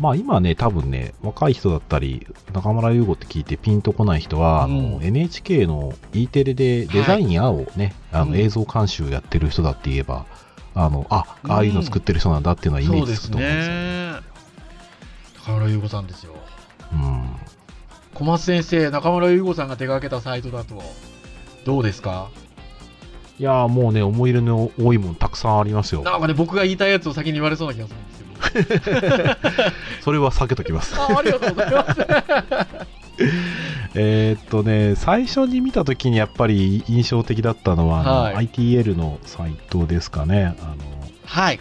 [0.00, 10.26] まあ今ね、多分ね、若い人だったり、中村優吾って聞いてピンとこない人は、あのうん NHK の E テレでデザイン A をね、あうんの映像監修やってる人だって言えば、
[10.74, 14.12] あの、あ、ああいうの作ってる人なんだっていうのはイメージつくと思うんですよね。
[14.12, 14.20] ね。
[15.46, 16.34] 中村優吾さんですよ。
[16.92, 17.24] うん。
[18.14, 20.82] 小松先生、中村優吾さんが手掛けたサイトだと、
[21.64, 22.28] どうですか？
[23.42, 26.04] いやーもうね、思い入れの多いもんたくさんありますよ。
[26.04, 29.36] なんかね、僕が言いたいやつを先に言われそうな気がするんですけど。
[30.00, 30.94] それは避けときます。
[30.96, 32.06] あありがとうございます。
[33.98, 40.54] えーっとね、最初に見たときにやっぱり印象的だったのは、あのはい ITL のサイトですかね。
[40.60, 40.76] あの、
[41.26, 41.58] はい。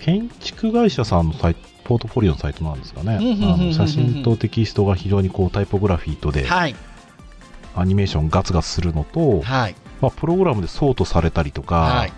[0.00, 3.16] 建築会社さんのサイト、ポートフォリオのサイトなんですかね。
[3.16, 3.18] あ
[3.58, 6.74] の写真とテキストが非常にこうタイポグラフィーとではい。
[7.76, 9.76] アニメーションガツガツするのと、はい。
[10.00, 12.12] まあ、プログラムでソートされたりとか、はい。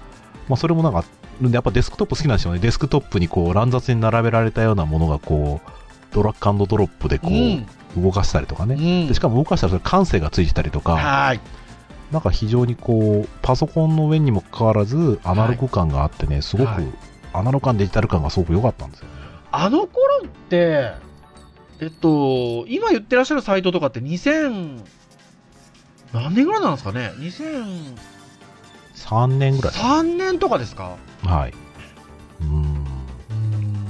[0.49, 1.05] まあ、それもなんか、
[1.51, 2.59] やっぱデスクトップ好きなんですよね。
[2.59, 5.71] デスクトップにこう乱雑に並べられたようなものがこう、
[6.15, 7.67] ドラッグドロップでこう、うん
[7.97, 8.77] 動かしたりとかね。
[8.77, 11.41] うんでしかも動かしたらそれ感性がついてたりとか、はい。
[12.13, 16.85] なんか非常にこう、パソコンの上にもかかわらず、アナログ感があってね、すごく、はい
[17.33, 19.15] アナログ感、デジタル感がすごく良かったんですよね。
[19.53, 20.93] あの頃って、
[21.81, 24.83] えっと、今言ってらっしゃるサイトとかって2000、
[26.13, 27.97] 何年ぐらいなんですかね ?2003
[28.97, 29.73] 3年ぐらい。
[30.05, 30.97] 年とかですか？
[31.25, 31.53] はい。
[32.41, 32.53] うーん。
[32.53, 32.59] う
[33.35, 33.85] ん。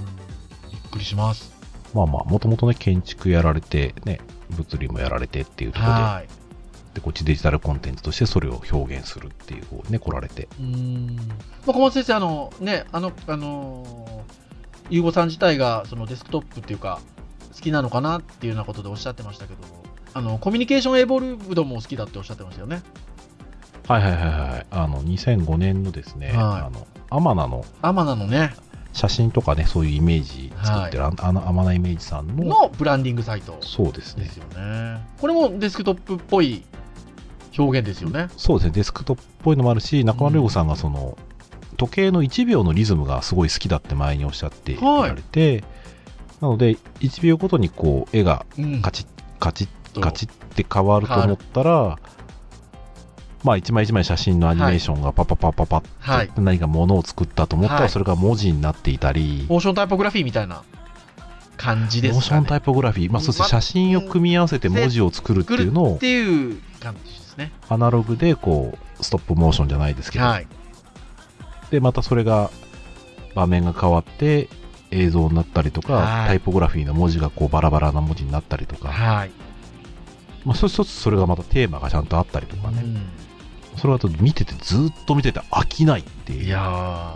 [0.71, 1.53] びっくりします。
[1.95, 6.29] まあまあ、もともとね、建築やられて、ね、物理もやられてっていうところで、はい。
[6.95, 10.49] で、こっちデジタルコンテンツとしてそれを表現するっていう方にね、来られて。
[10.61, 11.17] うん。
[11.67, 17.01] まあ、小松先生、あの、ね、あの、あのー、ゆうごさん自体が、そのデスクトップっていうか、
[17.55, 19.61] 好きなのかなっていうようなことでおっしゃってましたけど、
[20.15, 22.83] あの、コミュニケーションエボルブドも好きだっておっしゃってましたよね。
[23.89, 24.67] はいはいはいはい。
[24.71, 28.53] あの、2005年のですね、はいあの、アマナのアマナのね、
[28.93, 34.37] 写真とかね、そういうイメージ作ってる、ああの、アマナイメージさんの、のブランディングサイトそうですねです。
[34.39, 35.01] よね。
[35.21, 36.63] これもデスクトップっぽい
[37.57, 38.29] 表現ですよね。
[38.37, 41.17] そうですね、デスクトップっぽいのもあるし、中村亮吾さんがその、
[41.77, 45.65] 時計の1秒のリズムがすごい好きだって前におっしゃっていられて、
[46.41, 49.07] なので、1秒ごとにこう、絵がうんカチッ、
[49.39, 51.99] カチッ、とカチッって変わると思ったら、
[53.43, 56.29] まあ一枚一枚写真のアニメーションがパパパパパッはい。
[56.29, 57.89] と何かものを作ったと思ったら、はい。
[57.91, 60.63] それが文字になっていたり、モーションタイポグラフィーみたいな
[61.57, 62.17] 感じですかね。
[62.19, 67.53] モーションタイポグラフィー、まあ、そしてま写真を組み合わせて文字を作るっていうのをっていう感じですね。
[67.69, 70.47] アナログでこうストップモーションじゃないですけど、はい。
[71.71, 72.51] でまたそれが
[73.35, 74.49] 場面が変わって
[74.91, 76.29] 映像になったりとか、はい。
[76.29, 79.31] タイポグラフィーの文字がこうバラバラな文字になったりとか、はい。
[80.45, 82.83] まあ、一つ一つそれがまたテーマがちゃんとあったりとかね、
[83.77, 87.15] それは見ててずっと見てて飽きないっていういや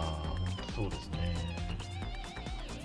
[0.75, 1.35] そうですね。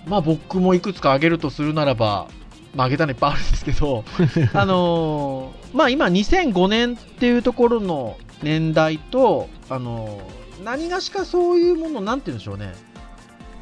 [0.06, 2.28] まあ僕もいくつか挙げるとするならば、
[2.74, 4.04] まあ挙げたのいっぱいあるんですけど、
[4.54, 12.74] あのーまあ今2005年っていうところの年代と、あのー何がしかそういうもの、なんて言うんでしょうね。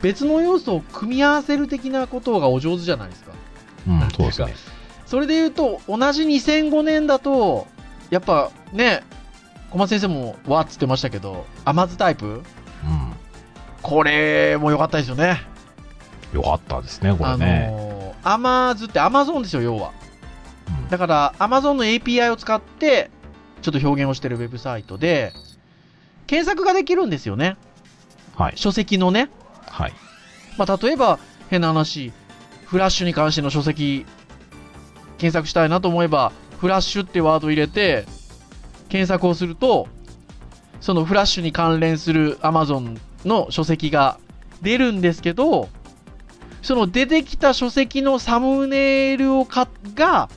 [0.03, 3.33] 別の要素を組み合わせる的なことがお上手じゃないですか。
[3.87, 4.55] うんなんていうですね
[5.09, 7.67] それで言うと、同じ2005年だと、
[8.11, 9.03] やっぱね、
[9.71, 12.27] 小松先生もわっつってましたけど、甘酢タイプ？
[12.27, 12.43] うん
[13.81, 15.41] これも良かったですよね。
[16.35, 19.93] よかったですねこれあね、のー、アマズってアマゾンですよ、要は。
[20.69, 23.11] うんだから、アマゾンの API を使って、
[23.63, 25.33] ちょっと表現をしてるウェブサイトで、
[26.27, 27.57] 検索ができるんですよね。
[28.37, 28.53] はい。
[28.57, 29.31] 書籍のね。
[29.71, 29.95] はい。
[30.59, 31.19] まあ、例えば、
[31.49, 32.13] 変な話、
[32.67, 34.05] フラッシュに関しての書籍、
[35.19, 38.07] 検索したいなと思えば、フラッシュってワードを入れて、
[38.89, 39.87] 検索をすると、
[40.81, 44.19] そのフラッシュに関連する Amazon の書籍が
[44.63, 45.69] 出るんですけど、
[46.63, 50.29] その出てきた書籍のサムネイルをかが、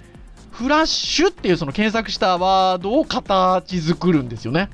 [0.51, 4.69] フラッシュっていうその検索したワードを形作るんですよね。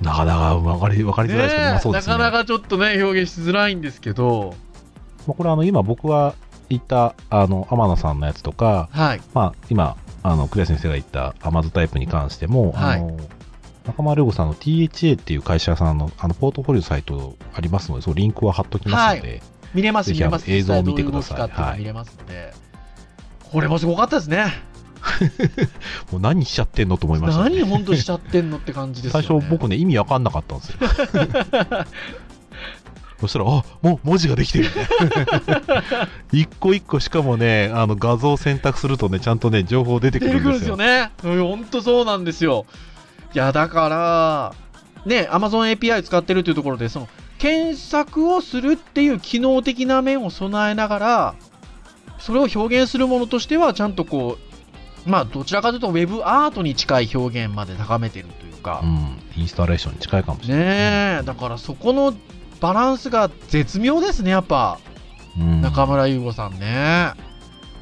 [0.00, 1.92] なかなか分かり分かりづらいですけど、ねえまあね。
[1.92, 4.54] なかなかちょっとね、表現しづらいんですけど、
[5.26, 6.34] まあこれあの今僕が
[6.70, 9.20] 言ったあの天野さんのやつとか、はい。
[9.34, 13.18] まあ今あのクレア先生が言ったアマゾタイプに関しても、はいあの
[13.86, 19.42] 中村亮吾さんの THA っていう会社さんのあのポートフォリオサイトありますので、そうリンクは貼っときますので、
[19.74, 20.50] 見れます、見れます。
[20.50, 22.52] 映像を見てくださいうい見れますので、
[23.52, 24.46] これもすごかったですね。
[26.10, 27.60] もう何しちゃってんのと思いました、ね。
[27.60, 29.26] 何本当しちゃってんのって感じですよね。
[29.28, 30.78] 最初僕ね、意味わかんなかったんですよ。
[33.20, 34.70] そしたら、あもう文字ができてるね。
[36.32, 40.76] 一個一個しかもね、あの画像を選択するとね、ちゃんとね、情報出てく出てくるんるんでよ。
[40.76, 41.48] ですすよね。
[41.48, 42.66] 本当そうなんですよ。
[43.34, 44.54] いや、だから、
[45.06, 51.34] ね、Amazon API 使ってるというところで、その、検索をするっていう機能的な面を備えながら、
[52.18, 54.38] それを表現するものとしては、ちゃんとこ
[55.06, 60.64] う、まあ、どちらかというと、ウェブアートに近い表現まで高めてるというか、うん、インスタレーションに近いかもしれない。
[60.64, 62.14] ねえ、だからそこの
[62.60, 64.78] バランスが絶妙ですね、やっぱ、
[65.38, 67.12] うん中村優吾さんね。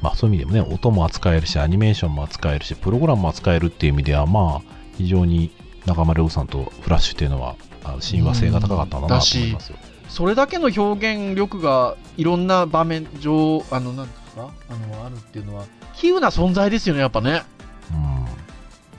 [0.01, 5.51] まあそういう意味でもね、音も扱えるし、アニメーションも扱えるし、プログラムも扱えるっていう意味では、まあ、非常に
[5.85, 7.55] 中村亮さんとフラッシュっていうのは、
[7.99, 9.77] 親和性が高かったんだなと思いますよ。
[10.09, 17.43] それだけの表現力がいろんな場面上、あの、なんですかあの、あるっていうのは、稀有な存在ですよね、やっぱね。
[17.91, 18.25] うん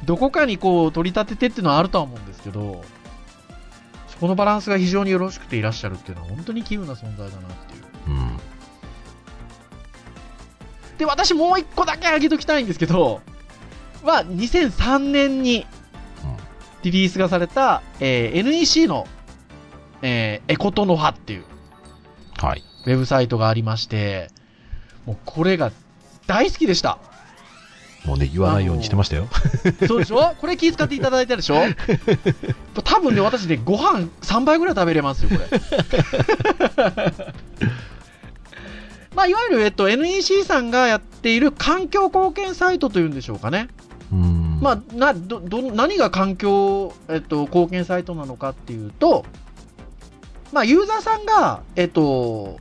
[0.04, 2.95] どこかにこう、取り立ててっていうのはあるとは思うんですけど、そ
[4.20, 7.82] このバランスが非常によろしくていらっしゃるっていうのは、本当に稀有な存在だなっていう。
[8.08, 8.36] うん
[10.98, 13.20] で、私もう一個だけ挙げときたいんですけど、
[14.02, 15.66] は、2003年に
[16.82, 19.06] リリースがされた、えー NEC の、
[20.02, 21.44] えーエコトノハっていう
[22.38, 22.62] はい。
[22.86, 24.30] ウェブサイトがありまして、
[25.04, 25.72] もうこれが
[26.26, 26.98] 大好きでした。
[28.06, 29.26] もうね、言わないようにしてましたよ。
[29.86, 30.34] そうでしょ？
[30.40, 31.56] これ気遣っていただいたでしょ？
[32.84, 35.60] 多分ね、私ね、ご飯3杯ぐらい食べれますよ、これ。
[39.14, 43.68] まあ、いわゆる、えっと、NEC さんがやっている環境貢献サイトというんでしょうかね。
[44.12, 49.24] うんまあ、などど何が環境、えっと、貢献サイトなのかっていうと、
[50.52, 52.58] まあ、ユーザーさんが、えっと、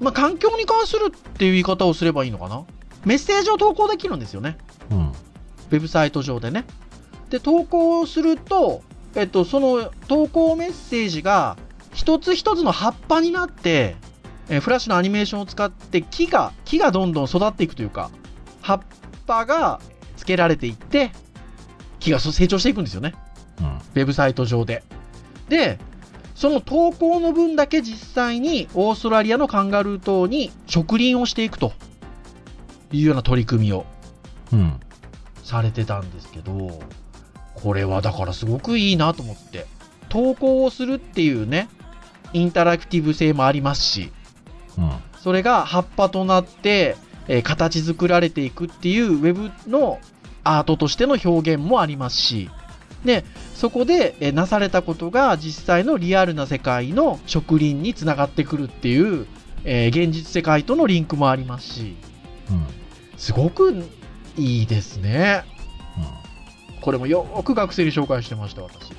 [0.00, 2.64] まあ、環境に関するっていう言い方をすればいいのかな？
[3.04, 4.56] メッセージを投稿できるんですよね。
[4.90, 4.98] うん。
[5.08, 6.64] ウェブサイト上でね。
[7.30, 8.82] で、投稿すると、
[9.14, 11.56] えっと、その投稿メッセージが
[11.92, 13.96] 一つ一つの葉っぱになって、
[14.48, 18.10] えーフラッシュのアニメーションを使って木が、木がどんどん育っていくというか、
[18.60, 18.80] 葉っ
[19.26, 19.80] ぱが
[20.16, 21.12] つけられていって、
[21.98, 23.14] 木が成長していくんですよね。
[23.60, 23.66] うん。
[23.66, 24.82] ウェブサイト上で。
[25.48, 25.78] で、
[26.34, 31.72] その投稿の分だけ実際にオーストラリアのカンガルー島に植林をしていくと
[32.92, 33.86] いうような取り組みを
[34.52, 34.80] うん。
[35.42, 36.80] されてたんですけど、
[37.54, 39.66] これはだからすごくいいなと思って。
[40.08, 41.68] 投稿をするっていうね、
[42.32, 44.12] インタラクティブ性もありますし、
[44.78, 44.90] うん。
[45.18, 46.96] それが葉っぱとなって、
[47.28, 49.98] えー形作られていくっていうウェブの
[50.44, 52.50] アートとしての表現もありますし、
[53.04, 59.26] で、そこで、えーなされたことが実際のリアルな世界の植林につながってくるっていう、
[59.64, 62.13] えー現実世界とのリンクもありますし、うん。
[63.16, 63.72] すごく
[64.36, 65.44] いいですね。
[66.80, 68.92] これもよーく学生に紹介してました、私。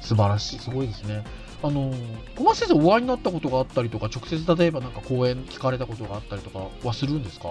[0.00, 1.24] 素晴らしい、すごいですね。
[1.62, 1.92] あの、
[2.36, 7.48] 小松先生お会いになったことがあったりとか、直接例えばなんか講演聞かれたことがあったりとかはするんですか？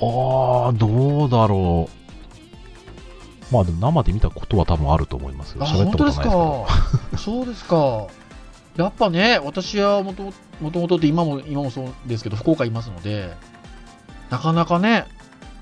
[0.00, 3.54] ああ、どうだろう。
[3.54, 5.64] まあでも生で見たことは多分あると思いますよ。
[5.64, 6.66] あ、喋ったことないですけど。
[7.12, 7.16] か？
[7.18, 8.06] そうですか。
[8.76, 13.32] やっぱね、私はもともともとって今も、今もそうですけど、福岡いますので、
[14.30, 15.06] なかなかね、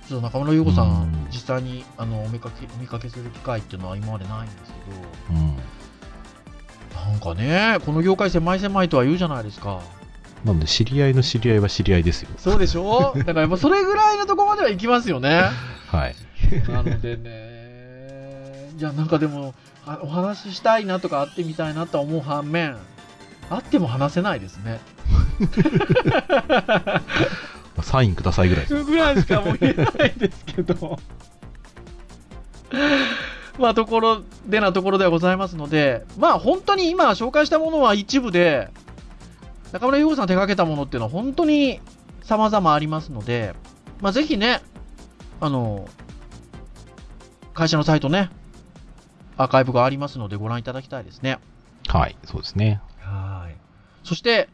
[0.09, 4.73] ちょっと中村優子さん、うん実際にあのお見かけお見かけする機会っていうのは今までないんです
[5.29, 5.57] けど、うん。
[7.11, 9.81] なんかね、この業界狭い狭いとは言うじゃないですか。
[10.45, 12.29] なので、知り合いの知り合いは知り合いですよ。
[12.39, 13.15] そうでしょ？
[13.17, 15.49] だからやっぱそれぐらいのとこまでは行きますよね。
[15.89, 16.15] はい。
[16.69, 19.55] なのでね、じゃあなんかでも、
[19.87, 22.77] あお話ししたいなとか会ってみたいなとは思う反面、
[23.51, 24.79] 会っても話せないですね。
[27.83, 28.66] サインくださいぐらい。
[28.66, 30.99] ぐらいしかもう言えないですけど。
[33.59, 38.70] まあ、ところでなところではございますので、まあ、本当に今紹介したものは一部で、
[39.72, 41.81] 中村優子さん手掛けたものっていうのは本当に
[42.22, 43.55] 様々ありますので、
[44.01, 44.61] まあ、ぜひね、
[45.41, 45.89] あの、
[47.55, 48.31] 会社のサイトね、
[49.37, 51.39] アーカイブがありますのでご覧いただきたいですね。
[51.89, 52.81] はい、そうですね。
[52.99, 53.57] はい。
[54.03, 54.49] そして、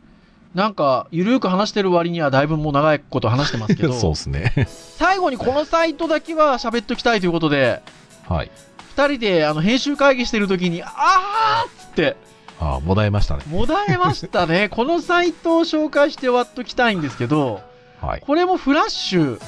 [0.54, 4.68] なんか、ゆるーく話してる割にはだいぶもう長いこと話してますけど、 そうですね。
[4.98, 7.82] 最後にこのサイトだけは喋っときたいということで、
[8.28, 8.50] はい。
[8.96, 12.16] 二人であの編集会議してる時に、あーっつって、
[12.60, 13.44] ああ、もだえましたね。
[13.48, 14.68] もだえましたね。
[14.74, 17.62] このサイトを紹介して終わっときたいんですけど、
[18.02, 18.20] はい。
[18.26, 19.40] これもフラッシュ、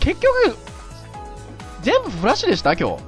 [0.00, 0.56] 結局、
[1.82, 2.74] 全部フラッシュでした？
[2.74, 3.02] 今日。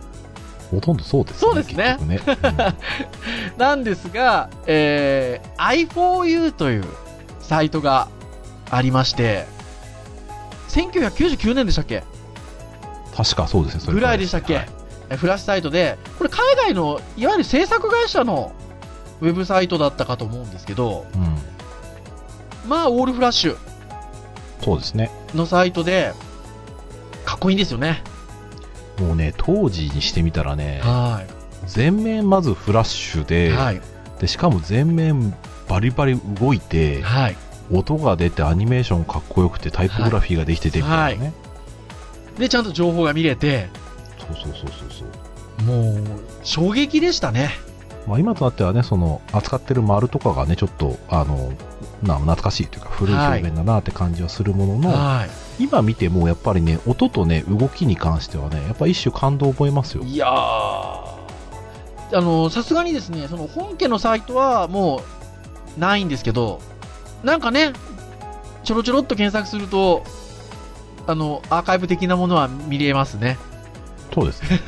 [0.70, 1.38] ほとんどそうですね。
[1.40, 2.74] そうですね結局ね。
[3.56, 6.84] なんですが、えー、i4u という
[7.50, 8.06] サイトが
[8.70, 9.44] ありまして、
[10.68, 11.96] 1999年でしたっけ？
[11.96, 12.02] うん
[13.16, 13.80] 確かそうですね。
[13.80, 14.68] それぐらいでしたっけ、はい
[15.10, 16.38] えフラッシュサイトで、これ海
[16.68, 18.52] 外のいわゆる制作会社の
[19.20, 22.70] ウェブサイトだったかと思うんですけど、うん。
[22.70, 23.56] まあ、オールフラッシュ
[24.60, 25.10] そうですね。
[25.34, 26.12] のサイトで、
[27.24, 28.04] かっこいいんですよね。
[29.00, 31.22] もうね、当時にしてみたらね、は
[31.66, 33.24] 全面まずフラッシュい。
[33.26, 33.80] で、はい。
[34.20, 35.34] でしかも全面
[35.70, 37.36] バリバリ動いて、はい。
[37.72, 41.32] 音が出てアニメーションかっこよくてタイポグラフィーができててみたいなね。
[42.36, 43.68] で、ちゃんと情報が見れて、
[44.18, 45.64] そうそうそうそうそう。
[45.64, 46.04] もう、
[46.42, 47.50] 衝撃でしたね。
[48.08, 51.52] まあ、今となってはね、その扱ってる丸とかがね、ちょっとあの
[52.02, 55.26] な懐かしいというか、古い表現だなって感じはするものの、は
[55.58, 55.62] い。
[55.64, 60.02] 今見てもやっぱりね、音とね、動きに関してはね、やっぱ一種感動を覚えますよ。
[60.02, 65.19] いやー、あの、さすがにですね、その本家のサイトはもう
[65.78, 66.60] ないんですけど、
[67.22, 67.72] なんかね、
[68.64, 70.04] ちょろちょろっと検索すると、
[71.06, 73.38] あの、アーカイブ的なものは見れますね。
[74.14, 74.60] そうですね。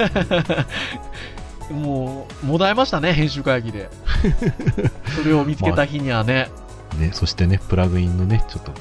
[1.70, 3.88] もう、もだえましたね、編集会議で。
[5.16, 6.48] それを見つけた日にはね。
[6.98, 8.72] ね、そしてね、プラグインのね、ちょっと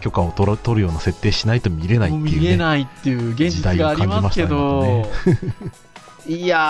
[0.00, 2.30] 許可を取る取るような設定しないと見れないっていうね。
[2.40, 5.08] 見れないっていう現実がありますけど、
[6.28, 6.60] いやー、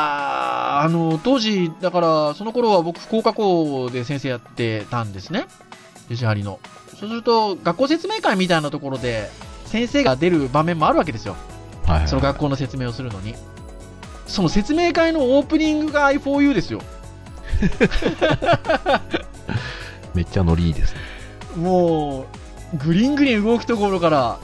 [0.82, 5.46] あの、当時、だから、その頃は僕、福岡校で先生やってたんですね。
[6.08, 6.60] 吉張の。
[6.98, 9.30] そうすると、学校説明会みたいなところで、
[9.64, 11.36] 先生が出る場面もあるわけですよ。
[11.86, 13.34] はいはいその学校の説明をするのに。
[14.26, 16.80] その説明会のオープニングが i4u ですよ。
[20.14, 21.00] めっちゃノリいいですね。
[21.56, 22.26] も
[22.74, 24.38] う、グリングリン動くところから、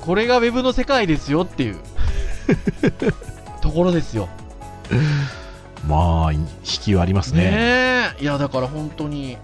[0.00, 1.76] これが Web の世界ですよっていう、
[3.66, 4.28] ところですよ。
[5.88, 7.50] まあ、引きはありますね。
[7.50, 8.22] ねえ。
[8.22, 9.38] いや、だから本当に、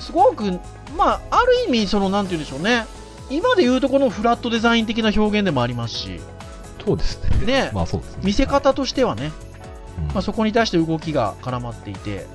[0.00, 0.58] すごく、
[0.96, 2.86] まあ、ある意味、その、なんて言うんでしょうね。
[3.30, 6.20] 今で言うとこのフラットデザイン的な表現でもありますし、
[6.84, 7.46] そうですね。
[7.46, 8.20] ねまあそうですね。
[8.24, 9.32] 見せ方としてはね、
[9.98, 12.26] うんまあ、そこに対して動きが絡まっていて、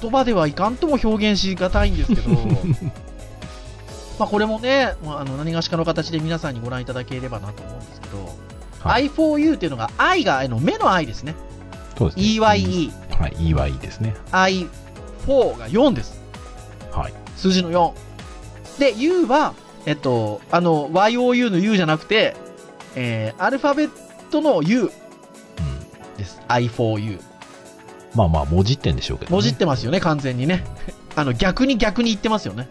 [0.00, 2.30] 言葉ではいかんとも表現しがたいんですけど、
[4.18, 8.47] まあこれもね、まああの何がしかの形で皆さんにご覧いただければなと思うんですけど、
[8.80, 11.34] はい i4u っていうのが i があの目の i ですね。
[11.96, 12.24] そうですね。
[12.24, 14.14] EYE、はい、EYE ですね。
[14.30, 16.20] i4 が4です。
[16.92, 17.12] はい。
[17.36, 17.92] 数字の4。
[18.78, 19.54] で、U は、
[19.86, 22.36] えっと、あの、YOU の U じゃなくて、
[22.94, 23.90] えー、アルファベッ
[24.30, 24.90] トの U うん。
[26.16, 26.40] です。
[26.48, 27.20] I4U。
[28.14, 29.34] まあまあ、文字ってんでしょうけど、ね。
[29.34, 30.64] 文字ってますよね、完全にね。
[31.16, 32.68] あの、逆に逆に言ってますよね。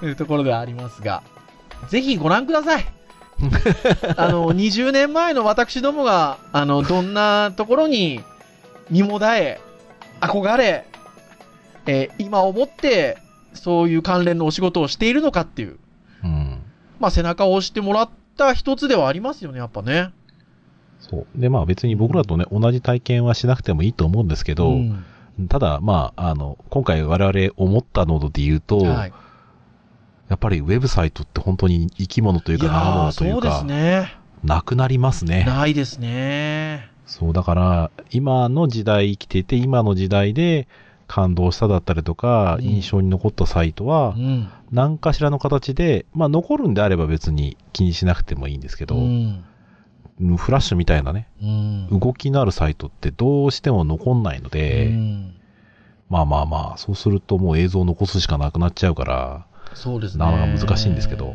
[0.00, 1.22] と いうところではありますが、
[1.88, 2.93] ぜひご覧ください。
[4.16, 8.20] あの、20年前の私どもが、あの、どんなところに
[8.90, 9.60] 身もだえ、
[10.20, 10.86] 憧れ、
[11.86, 13.18] えー今思って、
[13.52, 15.78] そういう関連のお仕事をしているのかっていう、
[16.22, 16.62] うん。
[16.98, 20.12] まあ、背中を押してもらった一つではありますよね、やっぱね。
[21.00, 21.26] そう。
[21.36, 25.04] で、まあ別に僕らとね、同じ体験はしなくてもいいと思うんですけど、ん
[25.48, 29.12] ただ、まあ、あの、今回我々思ったので言うと、はい、
[30.28, 34.16] やっぱりウェブサイトって本当に生き物というか、生ー物というか、そうですね。
[34.42, 35.44] なくなりますね。
[35.44, 36.90] ないですね。
[37.06, 40.66] そう、だから、今の時代生きていて、今の時代で
[41.06, 44.48] 感動しただったりとか、うん印象に残ったサイトはう、ん。
[44.72, 49.44] 何かしらの形で、まあ残るんであれば別に気にしなくてもいいんですけど、うん。
[50.36, 51.98] フラッシュみたいなね、うん。
[51.98, 55.34] 動きのあるサイトってどうしても残んないので、うん
[56.08, 60.24] まあまあまあ、そうするともう映像を残すしかなくなっちゃうから、そうですね。
[60.24, 61.34] なかなか難しいんですけど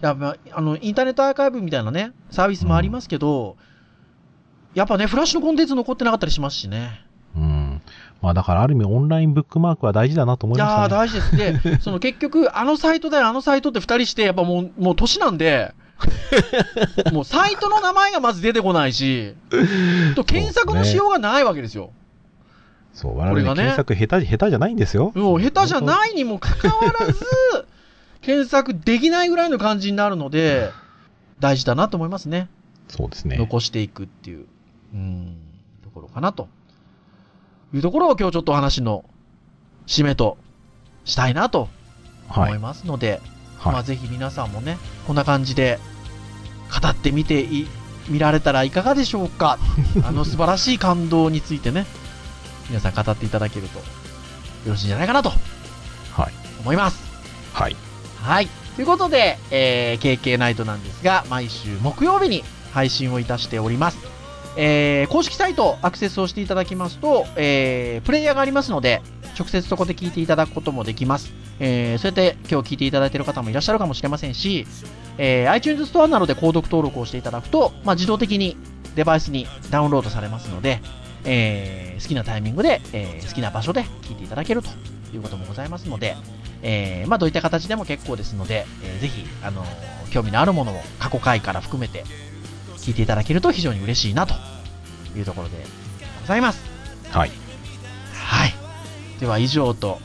[0.00, 3.56] いや、まあ、あの、インターネットアーカイブみたいなね、サービスもありますけど、
[4.74, 7.04] やっぱね、フラッシュのコンテンツ残ってなかったりしますしね。
[7.36, 7.82] うん。
[8.22, 10.88] まあだからある意味オンラインブックマークは大事だなと思いましたね。
[10.88, 11.36] 大事です。
[11.36, 15.74] で、 その結局、あのサイトだよ、あのサイトって二人して、やっぱもう、もう年なんで、
[17.12, 19.34] もうサイトの名前がまず出てこないし、
[20.14, 21.90] と検索のしようがないわけですよ。
[22.98, 25.12] そう、我々、ね、検索下手、下手じゃないんですよ。
[25.14, 27.14] もう下手じゃないにもかかわらず、
[28.22, 30.72] 検索できないぐらいの感じになるので、
[31.38, 32.48] 大事だなと思いますね。
[32.88, 33.36] そうですね。
[33.36, 34.46] 残していくっていう、
[34.94, 35.36] うん、
[35.84, 36.48] ところかなと。
[37.72, 39.04] いうところを今日ちょっとお話の
[39.86, 40.36] 締めと
[41.04, 41.68] したいなと
[42.28, 43.20] 思いますので、
[43.58, 44.76] はい、まあぜひ皆さんもね、
[45.06, 45.78] こんな感じで
[46.82, 47.68] 語ってみてい、
[48.08, 49.56] 見られたらいかがでしょうか。
[50.02, 51.86] あの素晴らしい感動についてね、
[52.68, 53.84] 皆さん語っていただけるとよ
[54.66, 57.02] ろしいんじゃないかなと、はい、思います。
[57.52, 57.76] はい。
[58.20, 58.48] はい。
[58.76, 63.98] ということで、えー、KK ナイトなんですが、毎週木曜日に配信をいたしております。
[64.56, 69.02] えー、公式サイトアクセスをしていただきますと、えー、プレイヤーがありますので、
[69.38, 71.32] 直接そこで聞いていただくこともできます。
[71.60, 74.66] えー、そうやって今日聞いていただいている方もいらっしゃるかもしれませんし、
[75.16, 78.56] えー、iTunes ストアなどで購読登録をしていただくと、まあ、自動的に
[78.94, 80.80] デバイスにダウンロードされますので、
[81.24, 84.68] えー、好きなタイミングで、えー、好きな場所で聞いていただけると
[85.14, 86.16] いうこともございますので、
[86.62, 92.04] えー、まあ、どういった形でも結構ですので、えー、ぜひ、あのー、興味のあるものを過去回から含めて
[92.76, 94.34] 聞いていただけると非常に嬉しいなと
[95.16, 95.56] いうところで
[96.20, 96.62] ございます。
[97.10, 97.30] はい。
[98.14, 98.54] はい。
[99.20, 99.98] では以上と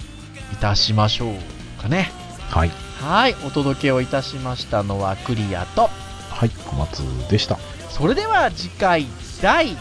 [0.52, 2.12] いたしましょうかね。
[2.50, 2.72] はい。
[3.00, 3.36] はい。
[3.46, 5.90] お届けをいたしましたのはクリアと。
[6.30, 6.50] はい。
[6.50, 7.00] 小松
[7.30, 7.58] でした。
[7.90, 9.06] それでは次回
[9.42, 9.76] 第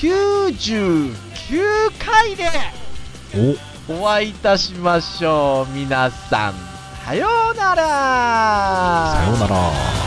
[0.00, 1.12] 99
[1.98, 2.48] 回で
[3.88, 5.72] お会いいたしましょう。
[5.74, 6.54] 皆さん、
[7.04, 9.14] さようなら。
[9.16, 9.97] さようなら。